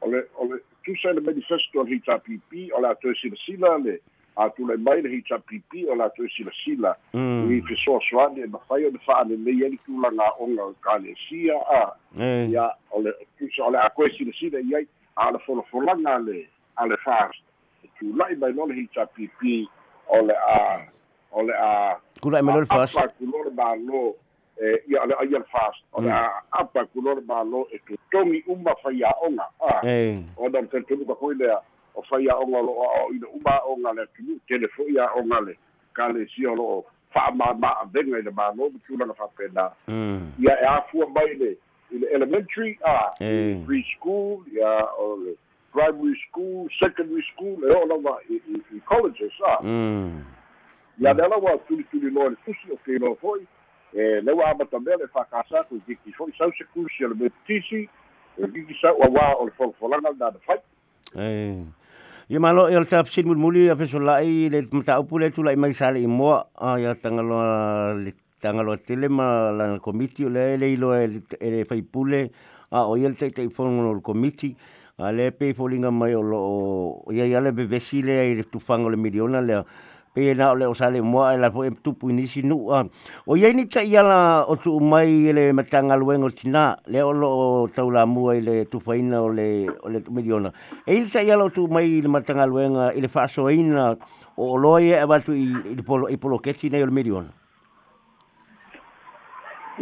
ole 0.00 0.24
ole 0.38 0.56
tusa 0.84 1.12
le 1.12 1.20
manifesto 1.20 1.80
o 1.80 1.84
le 1.84 1.96
hitapipi 1.96 2.70
o 2.72 2.80
le 2.80 2.88
ato 2.88 3.10
e 3.10 3.14
silasila 3.20 3.78
le 3.78 4.00
atulai 4.36 4.76
mai 4.76 5.02
le 5.02 5.08
hitapipi 5.08 5.86
o 5.86 5.94
le 5.94 6.04
ato 6.04 6.24
e 6.24 6.28
silasila 6.36 6.96
i 7.14 7.62
fesoasoani 7.68 8.40
e 8.42 8.46
mafai 8.46 8.84
o 8.84 8.90
le 8.90 8.98
fa'alelei 9.06 9.62
ai 9.64 9.70
le 9.70 9.78
tulaga 9.86 10.24
aoga 10.26 10.62
o 10.64 10.74
kalesia 10.82 11.54
a. 11.70 11.92
Ia 12.50 12.70
ole 12.90 13.14
tusa 13.38 13.64
o 13.64 13.70
le 13.70 13.78
a 13.78 13.90
koe 13.90 14.10
silasila 14.10 14.58
i 14.58 14.74
ai 14.74 14.86
a 15.16 15.30
le 15.30 15.38
folofolaga 15.46 16.18
le 16.18 16.48
a 16.76 16.86
le 16.86 16.96
fast 17.04 17.42
tula'i 17.98 18.34
mai 18.36 18.52
lo 18.52 18.66
le 18.66 18.74
hitapipi 18.74 19.68
o 20.08 20.22
le 20.26 20.34
a 20.34 20.82
o 21.30 21.42
le 21.42 21.54
a 21.54 21.94
kula'i 22.20 22.42
mai 22.42 22.54
lo 22.54 22.60
le 22.60 22.66
fast 22.66 23.14
le 23.20 23.50
malo 23.54 24.16
e 24.58 24.82
ia 24.88 25.02
ale 25.02 25.14
ai 25.20 25.34
al 25.34 25.44
fast 25.44 25.82
o 25.92 26.02
la 26.02 26.42
apa 26.50 26.86
kulor 26.86 27.22
malo 27.26 27.68
e 27.70 27.78
tu 27.86 27.94
tomi 28.10 28.42
uma 28.46 28.74
faia 28.82 29.14
onga 29.22 29.46
a. 29.60 29.82
O 30.36 30.48
dan 30.50 30.66
te 30.68 30.80
tu 30.82 31.06
ka 31.06 31.14
foi 31.14 31.34
le 31.34 31.54
o 31.94 32.02
faia 32.02 32.36
onga 32.36 32.60
lo 32.62 32.72
o 32.72 33.12
ina 33.14 33.26
uma 33.28 33.60
onga 33.66 33.92
le 33.92 34.06
tu 34.16 34.40
telefo 34.48 34.82
ia 34.88 35.08
onga 35.16 35.40
le 35.40 35.56
kale 35.94 36.26
si 36.34 36.46
o 36.46 36.54
lo 36.54 36.84
fa 37.12 37.30
ma 37.34 37.54
ma 37.54 37.84
venga 37.92 38.18
le 38.18 38.30
malo 38.30 38.70
tu 38.86 38.96
na 38.96 39.14
fa 39.14 39.28
pena 39.36 39.70
ia 40.38 40.54
e 40.62 40.66
afu 40.66 41.06
mai 41.08 41.34
le 41.34 41.56
ile 41.90 42.06
elementary 42.10 42.78
a 42.84 43.10
preschool 43.66 44.42
ia 44.52 44.88
o 44.98 45.16
le 45.16 45.36
primary 45.72 46.14
school 46.28 46.68
secondary 46.78 47.22
school 47.34 47.58
e 47.62 47.70
o 47.74 47.84
lava 47.86 48.18
i 48.28 48.80
colleges 48.86 49.32
a. 49.46 49.62
Ia 50.98 51.12
le 51.14 51.28
lawa 51.28 51.58
tu 51.66 51.82
tu 51.90 51.98
lo 52.00 52.28
le 52.28 52.36
tusi 52.44 52.72
o 52.72 52.76
ke 52.84 52.98
lo 52.98 53.14
foi 53.20 53.46
e 53.94 54.20
le 54.20 54.32
ua 54.32 54.50
amatamea 54.50 54.96
le 54.96 55.06
fa'akasa 55.06 55.64
koe 55.68 55.80
kiki 55.86 56.12
fo'i 56.12 56.32
sau 56.38 56.50
se 56.58 56.64
kusi 56.74 57.04
o 57.04 57.08
le 57.08 57.14
metitisi 57.14 57.88
e 58.38 58.46
kiki 58.46 58.74
sau 58.80 58.98
auā 59.02 59.34
o 59.38 59.44
le 59.46 59.52
folofolaga 59.58 60.10
le 60.10 60.16
nanafai 60.18 60.58
ia 62.28 62.40
malo 62.40 62.70
ia 62.70 62.80
le 62.80 62.86
tapasini 62.86 63.28
mulimuli 63.28 63.68
a 63.68 63.76
fesola'i 63.76 64.48
le 64.48 64.64
mataupu 64.72 65.18
le 65.18 65.30
tula'i 65.30 65.56
mai 65.56 65.74
sa 65.74 65.90
le'i 65.92 66.06
moa 66.06 66.48
a 66.56 66.78
ia 66.80 66.94
tagaloa 66.94 67.92
le 68.00 68.14
tagaloa 68.40 68.76
tele 68.80 69.08
ma 69.08 69.52
lana 69.52 69.78
komiti 69.78 70.24
o 70.24 70.28
lea 70.28 70.56
le 70.56 70.72
iloa 70.72 71.02
e 71.04 71.50
le 71.50 71.64
faipule 71.68 72.30
a 72.70 72.88
o 72.88 72.96
ia 72.96 73.08
le 73.08 73.14
taʻitaʻifoga 73.14 73.84
o 73.90 73.94
le 73.94 74.00
komiti. 74.00 74.56
A 74.96 75.10
le 75.12 75.32
pei 75.32 75.52
foliga 75.52 75.90
mai 75.90 76.14
o 76.14 76.22
lo'o 76.22 77.12
ia 77.12 77.26
ia 77.26 77.40
le 77.40 77.50
vevesi 77.50 78.00
lea 78.02 78.30
i 78.30 78.34
le 78.34 78.44
tufaga 78.44 78.86
o 78.86 78.90
le 78.90 78.96
miliona 78.96 79.40
lea 79.42 79.64
pe 80.14 80.30
na 80.34 80.52
ole 80.54 80.62
o 80.70 80.74
sale 80.74 81.02
mo 81.02 81.26
la 81.34 81.50
fo 81.50 81.66
tu 81.82 81.98
punisi 81.98 82.46
nu 82.46 82.70
o 82.70 83.34
ye 83.34 83.52
ni 83.52 83.66
ta 83.66 83.82
yala 83.82 84.46
o 84.46 84.54
tu 84.54 84.78
mai 84.78 85.32
le 85.34 85.50
matanga 85.52 85.98
luengo 85.98 86.30
tina 86.30 86.78
le 86.86 87.02
o 87.02 87.12
lo 87.12 87.66
taula 87.74 88.06
mu 88.06 88.30
le 88.30 88.64
tu 88.70 88.78
faina 88.78 89.22
o 89.22 89.28
le 89.28 89.66
o 89.82 89.88
le 89.90 89.98
miliona 90.08 90.52
e 90.86 90.94
il 90.94 91.10
ta 91.10 91.20
yala 91.20 91.44
o 91.44 91.50
tu 91.50 91.66
mai 91.66 92.00
le 92.00 92.08
matanga 92.08 92.46
luenga 92.46 92.94
ile 92.94 93.08
fa 93.08 93.26
so 93.26 93.50
ina 93.50 93.96
o 94.38 94.56
lo 94.56 94.78
ye 94.78 94.94
aba 94.94 95.18
tu 95.18 95.34
i 95.34 95.82
polo 95.82 96.06
i 96.06 96.16
polo 96.16 96.38
keti 96.38 96.70
ne 96.70 96.82
o 96.82 96.86
miliona 96.86 97.34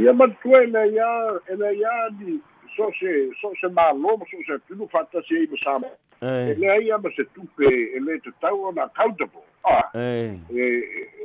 ia 0.01 0.13
ma 0.17 0.25
tu 0.41 0.57
ele 0.57 0.97
ya 0.97 1.09
ele 1.53 1.77
ya 1.77 2.09
di 2.17 2.41
so 2.73 2.89
se 2.97 3.29
so 3.37 3.53
se 3.61 3.69
malo 3.69 4.17
so 4.25 4.41
se 4.49 4.57
tu 4.65 4.89
fa 4.89 5.05
ta 5.13 5.21
se 5.29 5.45
i 5.45 5.61
sa 5.61 5.77
ele 6.23 6.85
ia 6.87 6.99
ma 6.99 7.11
se 7.17 7.25
tu 7.35 7.43
pe 7.57 7.67
ele 7.97 8.19
te 8.21 8.31
tau 8.41 8.65
on 8.69 8.79
accountable 8.79 9.43
Ah, 9.65 9.91
e 10.51 10.63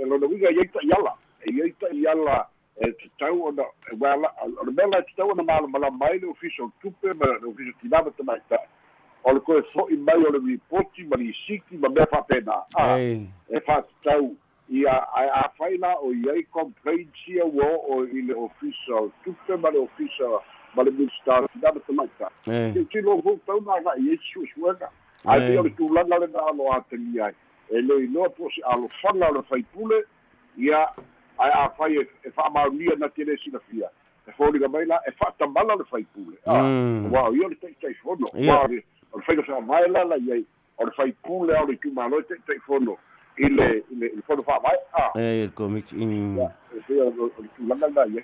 e 0.01 0.05
lo 0.05 0.17
no 0.17 0.27
wiga 0.27 0.49
yeta 0.51 0.79
yala 0.83 1.13
e 1.41 1.51
yeta 1.51 1.87
yala 1.93 2.45
e 2.81 2.91
te 2.91 3.09
tau 3.17 3.47
ona 3.49 3.63
e 3.91 3.95
wala 3.99 4.29
ona 4.45 4.71
mela 4.71 5.01
te 5.01 5.13
tau 5.17 5.31
ona 5.31 5.43
mala 5.43 5.67
mala 5.67 5.89
mai 5.91 6.19
le 6.19 6.27
official 6.29 6.69
tupe 6.81 7.13
ma 7.13 7.25
le 7.41 7.47
official 7.49 7.73
tinava 7.81 8.11
te 8.11 8.23
mai 8.23 8.37
ta 8.49 8.57
o 9.23 9.33
le 9.33 9.39
koe 9.39 9.61
fo 9.73 9.87
i 9.89 9.97
mai 9.97 10.21
o 10.21 10.29
le 10.29 10.39
ripoti 10.39 11.03
ma 11.09 11.17
li 11.17 11.33
siki 11.45 11.77
ma 11.77 11.89
mea 11.89 12.05
fa 12.05 12.21
pena. 12.29 12.61
A 12.77 12.99
e 13.49 13.59
fa 13.65 13.81
te 13.81 13.93
tau 14.03 14.35
ia 14.69 14.93
a 14.93 15.23
a 15.41 15.49
faina 15.57 15.95
o 16.05 16.13
iai 16.13 16.43
complaint 16.53 17.09
sia 17.25 17.45
wo 17.45 17.65
o 17.89 18.03
i 18.05 18.21
le 18.21 18.33
official 18.35 19.09
tupe 19.23 19.57
ma 19.57 19.69
le 19.69 19.79
official 19.79 20.37
ma 20.77 20.83
le 20.83 20.91
minister 20.91 21.49
tinava 21.53 21.79
te 21.79 21.93
mai 21.99 22.09
ta 22.21 22.29
ke 22.45 22.85
tilo 22.93 23.17
vo 23.25 23.33
tau 23.49 23.59
na 23.65 23.81
ga 23.85 23.97
i 23.97 24.13
e 24.13 24.19
su 24.29 24.45
suega 24.53 24.89
ai 25.25 25.39
bi 25.47 25.57
o 25.57 25.63
le 25.67 25.71
tulaga 25.77 26.19
le 26.23 26.27
na 26.33 26.51
lo 26.57 26.71
ateli 26.77 27.21
ai 27.27 27.33
e 27.69 27.81
le 27.81 28.03
inoa 28.05 28.29
po 28.29 28.49
se 28.55 28.61
alofaga 28.73 29.29
o 29.29 29.33
le 29.37 29.41
faipule 29.49 30.03
ia 30.57 30.81
ae 31.37 31.51
afai 31.63 31.97
e 31.97 32.31
fa'amaunia 32.35 32.95
na 32.99 33.09
tele 33.09 33.37
silafia 33.37 33.89
e 34.27 34.31
foliga 34.37 34.67
mai 34.67 34.85
la 34.85 35.01
e 35.07 35.11
fa'atamala 35.11 35.75
le 35.75 35.85
faipule 35.89 36.37
ua 36.45 37.23
o 37.29 37.33
ia 37.35 37.47
le 37.47 37.57
taʻitaʻifono 37.63 38.27
ua 38.33 38.61
o 38.63 38.67
le 38.67 38.83
faiga 39.25 39.43
feamae 39.43 39.87
la 39.87 40.03
la 40.03 40.17
iai 40.17 40.45
o 40.77 40.85
le 40.85 40.91
faipule 40.91 41.57
ao 41.57 41.65
le 41.65 41.73
itumālo 41.73 42.19
e 42.19 42.25
taʻitaʻifono 42.29 42.97
i 43.37 43.49
le 43.49 43.83
i 43.91 43.95
le 43.95 44.21
fono 44.27 44.43
fa 44.43 44.59
mai 44.63 44.77
a 44.93 45.11
e 45.21 45.47
komiti 45.53 45.95
in 46.01 46.39
e 46.39 46.81
se 46.87 47.01
o 47.01 47.31
langa 47.67 47.87
na 47.89 48.03
ye 48.13 48.23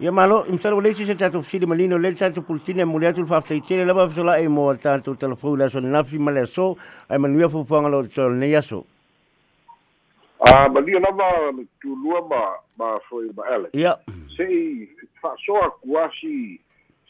ia 0.00 0.12
malo 0.12 0.46
im 0.48 0.58
sala 0.58 0.76
wale 0.76 0.94
se 0.94 1.14
tato 1.14 1.42
fili 1.42 1.66
malino 1.66 1.98
le 1.98 2.14
tato 2.14 2.40
pultini 2.40 2.84
mo 2.84 2.98
le 2.98 3.08
atu 3.08 3.26
fa 3.26 3.40
ftai 3.40 3.60
tele 3.60 3.84
lava 3.84 4.08
sola 4.08 4.38
e 4.40 4.48
mo 4.48 4.72
tato 4.74 5.14
telefoni 5.14 5.58
la 5.58 5.68
so 5.68 5.80
nafi 5.80 6.18
male 6.18 6.46
so 6.46 6.76
ai 7.10 7.18
manuia 7.18 7.48
fu 7.48 7.64
fanga 7.64 7.88
lo 7.88 8.02
tol 8.08 8.32
ne 8.32 8.48
yaso 8.48 8.86
a 10.40 10.68
ma 10.68 10.80
lia 10.80 11.00
lava 11.00 11.52
tu 11.80 11.94
lua 11.96 12.20
ma 12.28 12.56
ma 12.78 12.98
foi 13.08 13.28
ma 13.36 13.44
ele. 13.54 13.68
Ia. 13.74 13.98
Se 14.36 14.44
i 14.44 14.88
fa 15.20 15.34
so 15.44 15.56
a 15.60 15.68
kuasi 15.84 16.58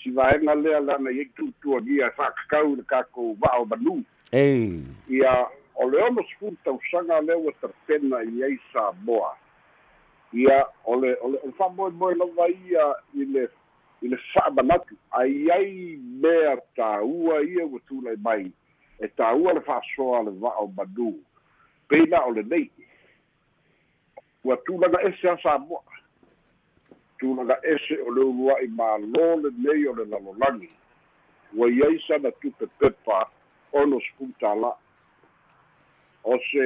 si 0.03 0.11
vaenga 0.11 0.55
lea 0.55 0.81
lana 0.81 1.11
ye 1.11 1.24
tu 1.37 1.53
tu 1.62 1.79
dia 1.81 2.11
fa 2.16 2.35
kakau 2.35 2.74
le 2.74 2.83
kako 2.83 3.37
va 3.38 3.55
o 3.61 3.64
manu. 3.64 4.03
E 4.33 4.83
ia 5.09 5.46
o 5.76 5.87
le 5.87 6.03
ono 6.03 6.22
sfun 6.35 6.57
tau 6.64 6.81
sanga 6.90 7.20
le 7.22 7.38
wa 7.38 7.53
terpena 7.62 8.18
i 8.26 8.42
ei 8.42 8.59
sa 8.72 8.90
boa 9.07 9.31
ia 10.33 10.64
o 10.85 10.97
le 10.97 11.16
o 11.23 11.29
le 11.29 11.38
o 11.45 11.53
fa 11.59 11.69
mo 11.69 11.90
mo 11.90 12.11
lava 12.11 12.49
ia 12.49 12.95
i 13.14 13.25
le 13.25 13.49
i 14.03 14.09
le 14.09 14.16
fa 14.33 14.51
banatu 14.51 14.97
ai 15.11 15.51
ai 15.51 15.97
mea 16.23 16.57
ta 16.77 17.03
ua 17.03 17.43
ia 17.43 17.66
wa 17.66 17.79
tu 17.88 18.01
lai 18.01 18.16
mai. 18.16 18.51
E 19.01 19.09
ta 19.16 19.35
ua 19.35 19.53
le 19.53 19.61
fa 19.61 19.81
so 19.97 20.23
le 20.23 20.31
va 20.31 20.55
o 20.61 20.66
manu. 20.77 21.14
Peina 21.88 22.25
o 22.27 22.31
le 22.31 22.43
nei. 22.43 22.71
Ua 24.45 24.57
tulaga 24.66 24.99
ese 25.03 25.29
a 25.29 25.37
samoa 25.43 25.83
tulaga 27.21 27.57
ese 27.62 28.01
o 28.07 28.11
le 28.11 28.23
ulua'i 28.25 28.69
mālō 28.73 29.25
lenei 29.43 29.87
o 29.88 29.93
le 29.93 30.05
lalolagi 30.09 30.71
ua 31.53 31.69
iai 31.69 31.99
sana 32.07 32.31
tupe 32.40 32.66
pepa 32.79 33.29
ono 33.73 34.01
sputāla'a 34.01 34.73
o 36.25 36.38
se 36.49 36.64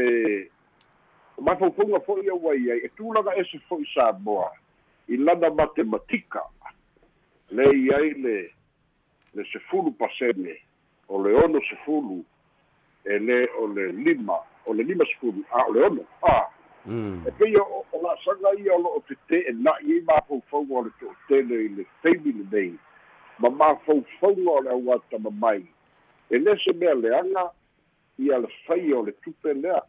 mafaufauga 1.41 2.01
fo'i 2.01 2.31
aua 2.31 2.55
iai 2.57 2.79
e 2.79 2.89
tulaga 2.89 3.37
ese 3.37 3.59
fo'i 3.69 3.87
samoa 3.95 4.51
i 5.09 5.17
lana 5.17 5.51
matematika. 5.51 6.43
Le 7.51 7.65
iai 7.65 8.11
le 8.11 8.51
le 9.35 9.45
sefulu 9.53 9.91
pasene 9.93 10.57
o 11.09 11.23
le 11.23 11.35
ono 11.45 11.61
sefulu 11.61 12.25
e 13.05 13.19
lē 13.19 13.49
o 13.59 13.67
le 13.67 13.93
lima 13.93 14.39
o 14.67 14.73
le 14.75 14.83
lima 14.83 15.05
sefulu 15.05 15.45
a 15.51 15.67
o 15.69 15.73
le 15.73 15.87
ono 15.87 16.05
a. 16.23 16.47
Mm. 16.87 17.27
E 17.27 17.31
pei 17.31 17.57
o 17.57 17.85
o 17.93 18.03
la'asaga 18.03 18.55
ia 18.61 18.75
o 18.75 18.79
lo'o 18.79 19.03
tete'ena'i 19.09 19.93
ai 19.93 20.01
mafaufauga 20.07 20.75
o 20.75 20.83
le 20.85 20.91
to'atele 21.01 21.65
i 21.65 21.69
le 21.69 21.87
taimi 22.03 22.33
lenei 22.33 22.75
ma 23.39 23.51
mafaufauga 23.51 24.51
o 24.51 24.61
le 24.61 24.71
auata 24.71 25.19
mamai 25.19 25.67
e 26.31 26.39
lese 26.39 26.73
mea 26.73 26.95
leaga 26.95 27.51
ia 28.19 28.39
le 28.39 28.49
faia 28.67 28.99
o 28.99 29.03
le 29.03 29.13
tupe 29.13 29.55
lea 29.55 29.83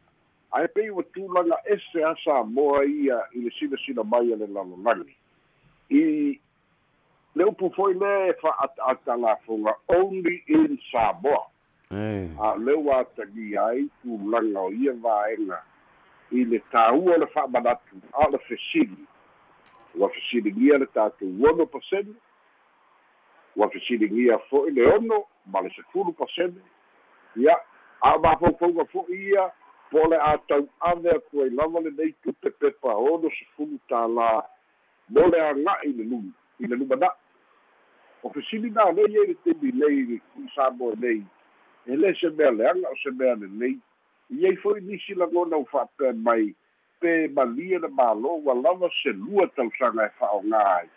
ae 0.56 0.68
pei 0.68 0.90
ua 0.90 1.04
tulaga 1.04 1.58
ese 1.66 2.04
a 2.04 2.16
samoa 2.24 2.86
ia 2.86 3.20
i 3.36 3.42
le 3.42 3.52
silasila 3.60 4.04
mai 4.04 4.34
a 4.34 4.36
le 4.36 4.48
lalolagi 4.48 5.16
i 5.90 6.40
le 7.36 7.44
upu 7.44 7.70
foi 7.76 7.94
le 7.94 8.34
fa'ata'ata 8.42 9.18
lafoga 9.18 9.76
only 9.88 10.44
in 10.48 10.80
samoa. 10.92 11.44
E 11.92 12.32
a 12.40 12.56
le 12.58 12.74
ua 12.74 13.00
atagi 13.00 13.58
ai 13.58 13.90
tulaga 14.02 14.60
o 14.60 14.72
ia 14.72 14.94
vaega 14.94 15.60
i 16.32 16.46
le 16.46 16.62
tāua 16.72 17.16
o 17.16 17.18
le 17.18 17.28
fa'amanatu 17.28 18.00
a 18.14 18.28
o 18.28 18.32
le 18.32 18.40
fesili 18.48 19.04
ua 19.96 20.10
fesiligia 20.10 20.78
le 20.78 20.86
tatou 20.86 21.46
ono 21.50 21.66
pasene 21.66 22.16
ua 23.56 23.70
fesiligia 23.70 24.40
fo'i 24.50 24.72
le 24.72 24.88
ono 24.94 25.26
ma 25.46 25.62
le 25.62 25.70
sefulu 25.76 26.14
pasene 26.14 26.64
ia 27.36 27.60
a 28.02 28.18
mafaufauga 28.18 28.86
fo'i 28.86 29.20
ia 29.32 29.52
po 29.96 30.02
o 30.04 30.08
le 30.12 30.18
a 30.20 30.38
tau'ave 30.52 31.10
aku 31.10 31.42
ai 31.42 31.50
lava 31.50 31.80
lenei 31.80 32.12
tupe 32.24 32.50
pepa 32.60 32.96
ono 33.00 33.30
sefulu 33.32 33.78
tālā 33.88 34.44
mo 35.16 35.24
le 35.32 35.40
aga'i 35.40 35.94
le 35.96 36.04
luma. 36.04 36.34
I 36.60 36.68
le 36.68 36.76
lumana'i 36.76 37.16
o 38.24 38.30
fesili 38.36 38.74
na 38.76 38.90
lei 38.92 39.16
ai 39.22 39.28
le 39.32 39.36
temi 39.48 39.72
nei 39.72 40.20
i 40.20 40.48
sa 40.56 40.68
mo 40.70 40.92
nei. 41.00 41.24
E 41.88 41.96
le 41.96 42.12
se 42.20 42.30
mea 42.36 42.52
leaga 42.52 42.92
o 42.92 43.00
se 43.04 43.16
mea 43.16 43.40
lelei 43.40 43.80
iai 44.36 44.60
fo'i 44.60 44.84
nisi 44.84 45.16
lagona 45.16 45.64
u 45.64 45.66
fa'apea 45.72 46.12
mai. 46.28 46.52
Pe 47.00 47.28
malia 47.32 47.80
le 47.80 47.88
mālō 47.88 48.40
ua 48.44 48.60
lava 48.66 48.92
se 49.00 49.16
lua 49.16 49.48
tausaga 49.56 50.10
e 50.10 50.16
fa'aogā 50.20 50.66
ai 50.76 50.90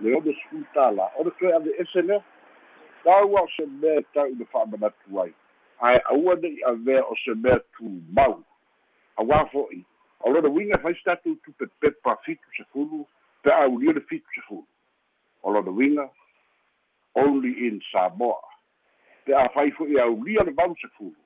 le 0.00 0.16
ono 0.16 0.32
sefulutala 0.32 1.12
o 1.16 1.28
le 1.28 1.36
toe 1.36 1.52
ave 1.52 1.76
ese 1.84 2.08
lea. 2.08 2.24
Taua 3.04 3.44
o 3.44 3.48
se 3.56 3.68
mea 3.82 4.00
tau 4.14 4.32
i 4.32 4.38
le 4.40 4.48
fa'amanatu 4.48 5.20
ai 5.20 5.34
ae 5.80 6.00
aua 6.04 6.34
ne'i 6.34 6.62
avea 6.64 7.04
o 7.04 7.16
se 7.24 7.34
mea 7.34 7.58
tumau 7.76 8.40
auā 9.20 9.42
fo'i 9.52 9.84
o 10.20 10.32
lona 10.32 10.48
uiga 10.48 10.78
faisi 10.78 11.04
tatou 11.04 11.36
tupepepa 11.44 12.16
fitu 12.24 12.56
sefulu 12.56 13.06
pe 13.42 13.52
aulia 13.52 13.92
le 13.92 14.00
fitu 14.00 14.26
sefulu 14.34 14.66
o 15.42 15.52
lona 15.52 15.70
uiga 15.70 16.10
only 17.16 17.52
in 17.66 17.80
samoa. 17.92 18.40
Pe 19.24 19.32
a 19.34 19.48
fai 19.54 19.70
fo'i 19.70 20.00
aulia 20.00 20.44
le 20.44 20.52
valu 20.52 20.76
sefulu 20.80 21.16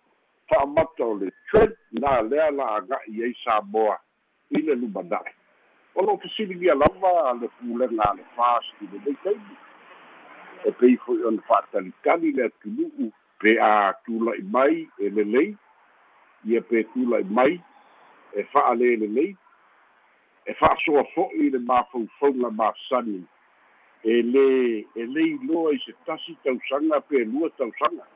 fa'amata 0.49 1.05
o 1.05 1.15
le 1.15 1.31
trend 1.51 1.77
na 1.93 2.21
lea 2.23 2.51
la 2.51 2.77
aga'i 2.77 3.23
ai 3.25 3.35
samoa. 3.45 3.99
I 4.51 4.63
le 4.67 4.75
lumana'i 4.75 5.35
o 5.95 6.03
lo'o 6.03 6.19
fesiligia 6.19 6.75
lava 6.75 7.33
le 7.41 7.49
pulega 7.59 8.03
a 8.11 8.15
le 8.15 8.25
fast 8.37 8.83
i 8.83 8.87
le 8.93 8.99
lei 9.05 9.17
taimi 9.23 9.57
e 10.65 10.73
pei 10.73 10.97
fo'i 11.05 11.25
ona 11.25 11.43
fa'atalikali 11.49 12.33
le 12.33 12.45
atunu'u 12.51 13.11
pe 13.41 13.57
a 13.59 13.93
tula'i 14.05 14.43
mai 14.53 14.89
e 14.99 15.09
lelei 15.09 15.57
ia 16.45 16.61
pe 16.61 16.85
tula'i 16.93 17.25
mai 17.25 17.61
e 18.33 18.45
fa'alelelei 18.53 19.37
e 20.45 20.55
fa'asoa 20.61 21.05
fo'i 21.15 21.51
le 21.51 21.59
mafaufauga 21.59 22.51
masani 22.51 23.25
e 24.05 24.21
lē 24.33 24.47
e 24.97 25.07
lē 25.15 25.27
iloa 25.35 25.75
i 25.77 25.83
se 25.85 25.93
tasi 26.07 26.37
tausaga 26.45 27.01
pe 27.09 27.25
lua 27.33 27.51
tausaga 27.57 28.07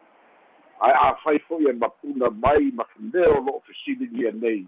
ae 0.85 0.95
afai 1.09 1.39
fo'i 1.49 1.69
e 1.73 1.73
mapuna 1.73 2.31
mai 2.31 2.71
ma 2.77 2.85
lea 3.13 3.33
o 3.37 3.41
lo'o 3.41 3.61
fesiligia 3.67 4.33
nei 4.33 4.65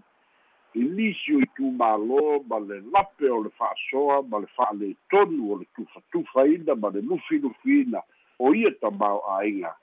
i 0.73 0.83
nisi 0.83 1.33
o 1.37 1.39
i 1.41 1.49
tumālō 1.57 2.21
ma 2.49 2.59
le 2.67 2.81
lape 2.93 3.29
o 3.29 3.41
le 3.45 3.51
fa'asoa 3.61 4.21
ma 4.29 4.41
le 4.43 4.49
fa'alētonu 4.57 5.51
o 5.53 5.57
le 5.61 5.65
tufatufaina 5.75 6.75
ma 6.75 6.93
le 6.93 7.01
lufilufiina 7.01 8.01
o 8.39 8.53
ia 8.53 8.71
tamao 8.81 9.21
āiga 9.39 9.73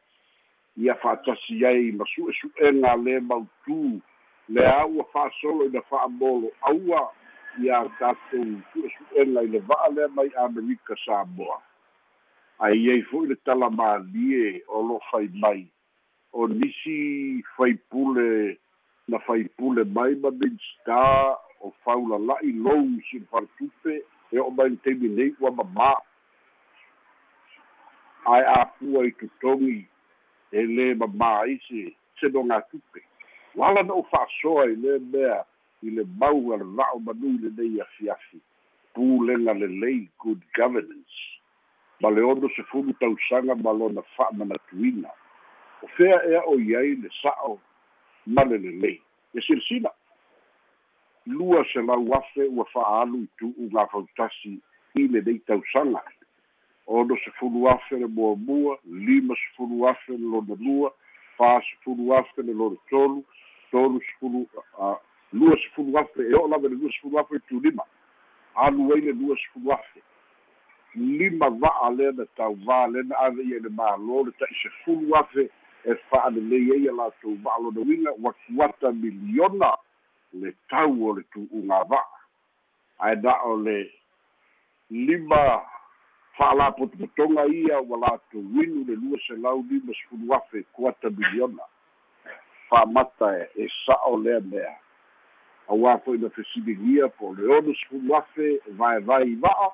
ia 0.77 0.95
fa'atasi 0.95 1.67
ai 1.67 1.93
ma 1.95 2.05
su'esu'ega 2.11 2.95
lē 3.05 3.21
mautū 3.29 4.01
le 4.49 4.65
a 4.67 4.87
ua 4.87 5.05
fa'asolo 5.13 5.69
ina 5.71 5.83
fa'amolo 5.91 6.51
aua 6.71 7.03
ia 7.63 7.85
tatou 7.99 8.59
su'esu'ega 8.73 9.45
i 9.47 9.53
le 9.55 9.61
va'a 9.69 9.89
lea 9.95 10.09
mai 10.09 10.31
amerika 10.47 10.97
samoa. 11.05 11.61
Aiai 12.59 13.03
fo'i 13.11 13.31
le 13.31 13.37
talamalie 13.47 14.65
o 14.67 14.83
lo'o 14.83 15.01
fai 15.11 15.31
mai. 15.35 15.63
O 16.33 16.49
nisi 16.49 17.43
faipule 17.57 18.59
na 19.09 19.19
faipule 19.27 19.85
mai 19.85 20.19
ma 20.19 20.31
minsta 20.31 21.39
o 21.63 21.71
faulala'i 21.85 22.53
lou 22.53 22.99
si 23.11 23.23
le 23.23 23.31
faletupe 23.31 24.03
e 24.35 24.39
o'o 24.43 24.51
mai 24.51 24.75
le 24.75 24.79
taimi 24.83 25.09
nei 25.15 25.31
ua 25.39 25.55
mamā. 25.55 25.95
Ae 28.27 28.45
apua 28.59 29.07
i 29.07 29.13
totogi 29.23 29.85
e 30.55 30.67
lē 30.77 30.87
mamā 31.03 31.33
ai 31.43 31.59
se 31.67 31.89
se 32.21 32.31
no 32.35 32.45
gatupe 32.51 33.03
ua 33.55 33.69
ala 33.69 33.83
na 33.83 34.01
fa'asoa 34.11 34.71
i 34.71 34.79
lē 34.85 34.99
mea 35.13 35.43
i 35.85 35.91
le 35.91 36.05
mau 36.21 36.53
a 36.55 36.57
le 36.57 36.65
va'o 36.79 36.99
manui 37.07 37.39
lenei 37.43 37.81
afiafi. 37.81 38.41
Pulega 38.95 39.53
lelei 39.53 40.09
good 40.23 40.41
governance. 40.57 41.19
Ma 42.01 42.11
le 42.11 42.23
ono 42.23 42.49
sefulu 42.57 42.95
tausaga 43.01 43.55
ma 43.55 43.73
lona 43.73 44.03
fa'amanatuina 44.17 45.11
o 45.83 45.87
fea 45.97 46.19
ea 46.31 46.43
o 46.47 46.59
iai 46.59 46.97
le 47.03 47.11
sa'o 47.23 47.59
ma 48.27 48.45
le 48.45 48.59
lelei 48.59 49.01
e 49.35 49.41
silasila 49.41 49.93
lua 51.27 51.65
se 51.73 51.83
lau 51.83 52.13
afe 52.19 52.49
ua 52.49 52.65
fa'aalu 52.73 53.23
i 53.25 53.29
tu'u 53.39 53.69
gafautasi 53.75 54.59
i 54.95 55.09
lenei 55.09 55.39
tausaga 55.47 56.03
ono 56.87 57.17
sefulu 57.25 57.69
afe 57.69 57.99
le 57.99 58.07
muamua 58.07 58.79
lima 58.85 59.35
sefulu 59.35 59.89
afe 59.89 60.13
le 60.13 60.27
lona 60.31 60.55
lua. 60.61 60.93
Fa 61.37 61.63
sefulu 61.63 62.15
afe 62.15 62.43
le 62.43 62.53
lona 62.53 62.77
tolu. 62.91 63.25
Tolu 63.71 64.01
sefulu 64.01 64.47
lua 65.35 65.57
sefulu 65.57 65.99
afe 65.99 66.23
e 66.23 66.35
o'o 66.35 66.49
lava 66.49 66.69
le 66.69 66.77
lua 66.77 66.91
sefulu 66.93 67.19
afe 67.19 67.37
i 67.37 67.41
tulima 67.49 67.83
alu 68.55 68.93
ai 68.95 69.01
le 69.01 69.13
lua 69.13 69.37
sefulu 69.37 69.73
afe 69.73 70.01
lima 70.95 71.51
va'a 71.51 71.91
lea 71.91 72.13
na 72.13 72.25
tauvā 72.39 72.87
lena 72.93 73.19
ave 73.19 73.43
ia 73.43 73.59
le 73.59 73.69
mālō 73.69 74.27
le 74.27 74.33
ta'i 74.39 74.55
sefulu 74.63 75.17
afe 75.19 75.49
e 75.85 75.95
fa'alelei 76.11 76.71
ai 76.77 76.89
a 76.89 76.93
latou 76.93 77.35
va'a 77.43 77.63
lona 77.63 77.81
uiga 77.81 78.13
ua 78.23 78.33
kuata 78.47 78.93
miliona 78.93 79.73
le 80.33 80.55
tau 80.71 80.95
o 81.09 81.17
le 81.19 81.23
tu'uga 81.35 81.83
va'a 81.91 82.07
ae 82.99 83.17
na 83.17 83.35
le 83.65 83.91
lima 84.91 85.63
fa'alapotopotoga 86.39 87.47
ia 87.47 87.81
ua 87.81 87.99
latou 87.99 88.43
inu 88.63 88.85
le 88.85 88.95
lua 88.95 89.19
selau 89.27 89.65
lima 89.71 89.95
sefulu 89.95 90.35
afe 90.35 90.63
kuata 90.63 91.11
miliona. 91.11 91.63
Fa'amata 92.71 93.39
e 93.39 93.49
e 93.57 93.69
sa'o 93.87 94.17
lea 94.19 94.41
mea. 94.41 94.75
Auā 95.69 95.99
fo'i 96.05 96.19
na 96.19 96.29
fesiligia 96.31 97.09
po 97.09 97.35
le 97.35 97.47
ono 97.57 97.75
sefulu 97.75 98.17
afe 98.17 98.51
e 98.67 98.73
vaevae 98.79 99.31
i 99.31 99.37
va'a 99.37 99.71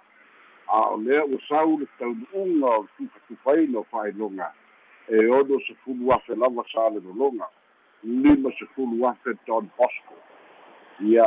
a 0.69 0.81
o 0.93 0.97
lea 0.97 1.25
ua 1.25 1.39
sau 1.49 1.79
le 1.79 1.87
taunu'uga 1.99 2.69
o 2.77 2.83
le 2.83 2.89
tufatufaina 2.97 3.79
o 3.79 3.87
fa'ailoga 3.91 4.53
e 5.09 5.27
ono 5.27 5.61
sefulu 5.67 6.13
afe 6.13 6.37
lava 6.37 6.65
sa 6.73 6.89
le 6.91 7.01
lologa 7.01 7.49
lima 8.05 8.53
sefulu 8.59 9.09
afe 9.09 9.33
don 9.47 9.71
bosco. 9.79 10.15
Ia 11.01 11.25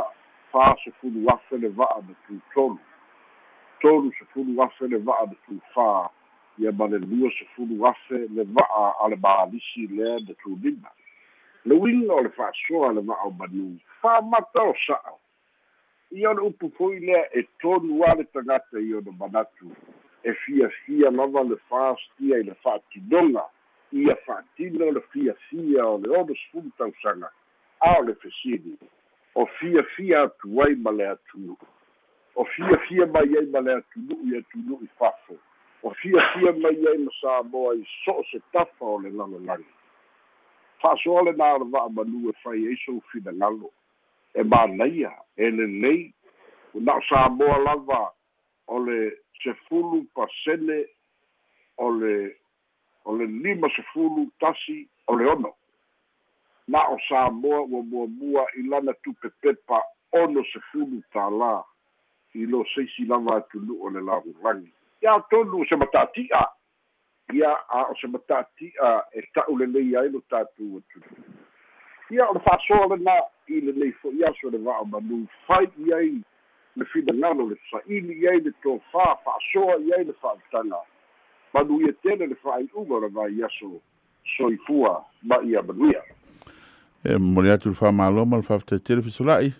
fa 0.52 0.76
sefulu 0.84 1.26
afe 1.28 1.58
le 1.58 1.68
va'a 1.68 2.00
na 2.06 2.14
tutolu 2.26 2.78
tolu 3.80 4.12
sefulu 4.18 4.62
afe 4.62 4.88
le 4.88 4.98
va'a 4.98 5.26
na 5.26 5.36
tufā 5.46 6.10
ia 6.58 6.72
ma 6.72 6.86
le 6.86 6.98
lua 6.98 7.30
sefulu 7.38 7.86
afe 7.86 8.18
le 8.36 8.44
va'a 8.44 8.84
a 9.04 9.08
le 9.08 9.16
mālisi 9.16 9.86
lea 9.90 10.20
na 10.26 10.34
tulima 10.42 10.90
le 11.64 11.74
uiga 11.74 12.14
o 12.14 12.22
le 12.22 12.30
fa'asoa 12.30 12.92
le 12.92 13.00
va'a 13.00 13.26
o 13.26 13.30
manu 13.30 13.78
fa'amata 14.02 14.62
o 14.62 14.74
sa'a. 14.86 15.12
Ia 16.12 16.30
o 16.30 16.34
le 16.34 16.42
upu 16.48 16.70
foi 16.76 17.00
lea 17.00 17.24
e 17.32 17.42
tonu 17.60 18.02
a 18.04 18.14
le 18.14 18.24
tagata 18.24 18.78
i 18.78 18.94
ona 18.94 19.12
manatu. 19.12 19.72
E 20.22 20.32
fiafia 20.32 21.10
lava 21.10 21.42
le 21.42 21.56
fastia 21.68 22.38
i 22.38 22.42
le 22.42 22.54
fa'atinoga 22.62 23.44
ia 23.92 24.16
fa'atino 24.26 24.90
le 24.90 25.00
fiafia 25.12 25.86
o 25.86 25.98
le 25.98 26.08
ono 26.18 26.34
sefulu 26.34 26.70
tausaga 26.78 27.32
a 27.80 27.98
o 27.98 28.02
le 28.02 28.14
fesili. 28.14 28.76
O 29.34 29.46
fiafia 29.46 30.22
atu 30.22 30.62
ai 30.62 30.74
ma 30.76 30.90
le 30.90 31.08
atunu'u 31.08 31.73
o 32.34 32.44
fiafia 32.44 33.06
mai 33.06 33.36
ai 33.38 33.46
ma 33.46 33.60
le 33.60 33.78
atunu'u 33.80 34.28
i 34.32 34.36
atunu'u 34.38 34.86
fafo. 34.98 35.38
O 35.82 35.90
fiafia 35.90 36.52
mai 36.52 36.86
ai 36.86 36.98
ma 36.98 37.10
samoa 37.20 37.74
i 37.74 37.84
so'o 38.04 38.22
se 38.30 38.40
tafa 38.52 38.84
o 38.84 38.98
le 38.98 39.10
lalolagi 39.10 39.74
fa'asoa 40.84 41.24
lenā 41.24 41.48
o 41.56 41.58
le 41.62 41.70
va'amanu 41.72 42.28
e 42.28 42.34
fai 42.42 42.66
ai 42.68 42.76
sou 42.84 43.00
finagalo 43.12 43.70
e 44.36 44.44
mālaia 44.44 45.12
e 45.40 45.50
lelei 45.56 46.02
na 46.74 46.98
o 47.00 47.04
samoa 47.08 47.58
lava 47.64 48.00
o 48.68 48.80
le 48.84 48.98
sefulu 49.40 50.02
pasene 50.16 50.80
o 51.80 51.90
le 52.00 52.14
o 53.08 53.16
le 53.16 53.28
lima 53.44 53.68
sefulu 53.76 54.26
tasi 54.40 54.82
o 55.08 55.16
le 55.16 55.28
ono. 55.32 55.54
Na 56.68 56.84
o 56.88 56.98
samoa 57.08 57.62
ua 57.62 57.82
muamua 57.82 58.44
i 58.60 58.66
lana 58.68 58.92
tupepepa 59.04 59.80
ono 60.20 60.44
sefulu 60.52 61.00
tālā 61.16 61.54
i 62.34 62.46
lo 62.46 62.64
seisi 62.74 63.06
lava 63.06 63.36
atunu 63.36 63.78
o 63.80 63.90
le 63.90 64.00
lavulagi 64.00 64.72
ia 65.02 65.20
tonu 65.30 65.60
o 65.60 65.64
se 65.68 65.76
matati'a. 65.76 66.44
Ia 67.32 67.50
a 67.68 67.82
o 67.90 67.94
se 68.00 68.06
matati'a 68.06 69.04
e 69.12 69.22
ta'u 69.34 69.56
lelei 69.58 69.96
ai 69.96 70.08
lo 70.08 70.20
tatou 70.30 70.80
atunu 70.80 71.24
ia 72.10 72.28
o 72.28 72.34
le 72.34 72.40
fa'asoa 72.40 72.96
lena 72.96 73.16
i 73.48 73.60
lelei 73.60 73.92
fo'i 74.02 74.24
aso 74.24 74.50
le 74.50 74.58
va'a 74.58 74.84
manu 74.84 75.26
fai 75.46 75.68
i 75.86 75.92
ai 75.92 76.12
le 76.76 76.84
finagalo 76.92 77.48
le 77.48 77.56
sa'ili 77.70 78.18
i 78.20 78.28
ai 78.28 78.40
le 78.40 78.52
tofā 78.64 79.06
fa'asoa 79.24 79.78
i 79.80 79.92
ai 79.96 80.04
le 80.04 80.12
fa'avitaga 80.20 80.80
manu 81.54 81.80
ia 81.80 81.92
tele 82.02 82.26
le 82.26 82.36
fa'ai'uga 82.42 82.94
o 82.94 83.00
le 83.00 83.08
vai 83.08 83.42
aso 83.42 83.80
soifua 84.36 85.04
ma 85.22 85.40
ia 85.44 85.62
manuia. 85.62 86.02
E 87.04 87.18
mo 87.18 87.42
le 87.42 87.52
atu 87.52 87.68
le 87.68 87.74
fa'amāloma 87.74 88.36
le 88.36 88.42
fa'afetaitele 88.42 89.02
fesola'i 89.02 89.52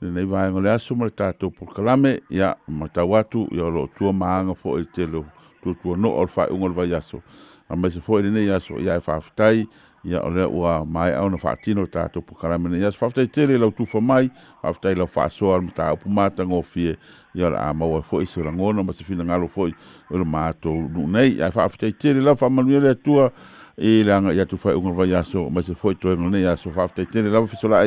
lenei 0.00 0.24
vaega 0.24 0.60
le 0.60 0.70
aso 0.72 0.94
ma 0.94 1.04
le 1.04 1.10
tatou 1.10 1.50
polokalame 1.50 2.20
ia 2.30 2.56
ma 2.68 2.88
tau 2.88 3.14
atu 3.16 3.46
ia 3.52 3.64
o 3.64 3.70
lo'o 3.70 3.88
tua 3.98 4.12
maaga 4.12 4.54
fo'i 4.54 4.80
le 4.80 4.88
tele 4.94 5.24
tuatuano'o 5.62 6.16
o 6.16 6.24
le 6.24 6.32
fa'ai'uga 6.32 6.64
o 6.64 6.68
le 6.68 6.74
vai 6.74 6.94
aso. 6.94 7.22
A 7.68 7.76
mai 7.76 7.90
se 7.90 8.00
fo'i 8.00 8.22
lenei 8.22 8.50
aso 8.50 8.80
ia 8.80 8.96
e 8.96 9.00
fa'afetai 9.00 9.66
ia 10.04 10.22
o 10.24 10.30
le 10.30 10.46
ua 10.46 10.84
mai 10.84 11.12
au 11.12 11.28
na 11.28 11.36
whaatino 11.36 11.84
tātou 11.86 12.24
pukarame 12.24 12.70
na 12.72 12.78
ias 12.80 12.96
whaftai 12.96 13.28
tere 13.28 13.58
lau 13.58 13.70
tufa 13.70 14.00
mai 14.00 14.30
whaftai 14.62 14.94
lau 14.96 15.06
whaasoa 15.06 15.56
al 15.56 15.62
mata 15.62 15.92
upu 15.92 16.08
mata 16.08 16.44
ngō 16.44 16.62
fie 16.64 16.96
ia 17.34 17.50
la 17.50 17.68
amaua 17.68 18.02
fo 18.02 18.22
i 18.22 18.26
se 18.26 18.42
rangona 18.42 18.82
ma 18.82 18.92
se 18.92 19.04
fina 19.04 19.24
ngalo 19.24 19.48
fo 19.48 19.68
i 19.68 19.74
o 20.10 20.16
le 20.16 20.24
mātou 20.24 20.88
nu 20.88 21.06
nei. 21.06 21.36
Ia 21.36 21.52
whaftai 21.52 21.92
tere 21.92 22.24
lau 22.24 22.34
whamanuia 22.40 22.80
le 22.80 22.96
atua 22.96 23.30
i 23.76 24.00
le 24.02 24.14
anga 24.14 24.32
ia 24.32 24.46
tu 24.46 24.56
whai 24.64 24.74
ungar 24.74 24.96
vai 24.96 25.12
aso 25.14 25.50
ma 25.50 25.62
se 25.62 25.74
fo 25.74 25.92
i 25.92 25.94
toi 26.00 26.16
ngone 26.16 26.46
aso. 26.48 26.72
Whaftai 26.72 27.06
tere 27.06 27.28
lau 27.28 27.46
fisola 27.46 27.84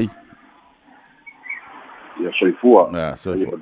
ai 2.17 2.23
ia 2.23 2.31
soifua 2.39 2.89
ia 2.93 3.15
soifua 3.17 3.59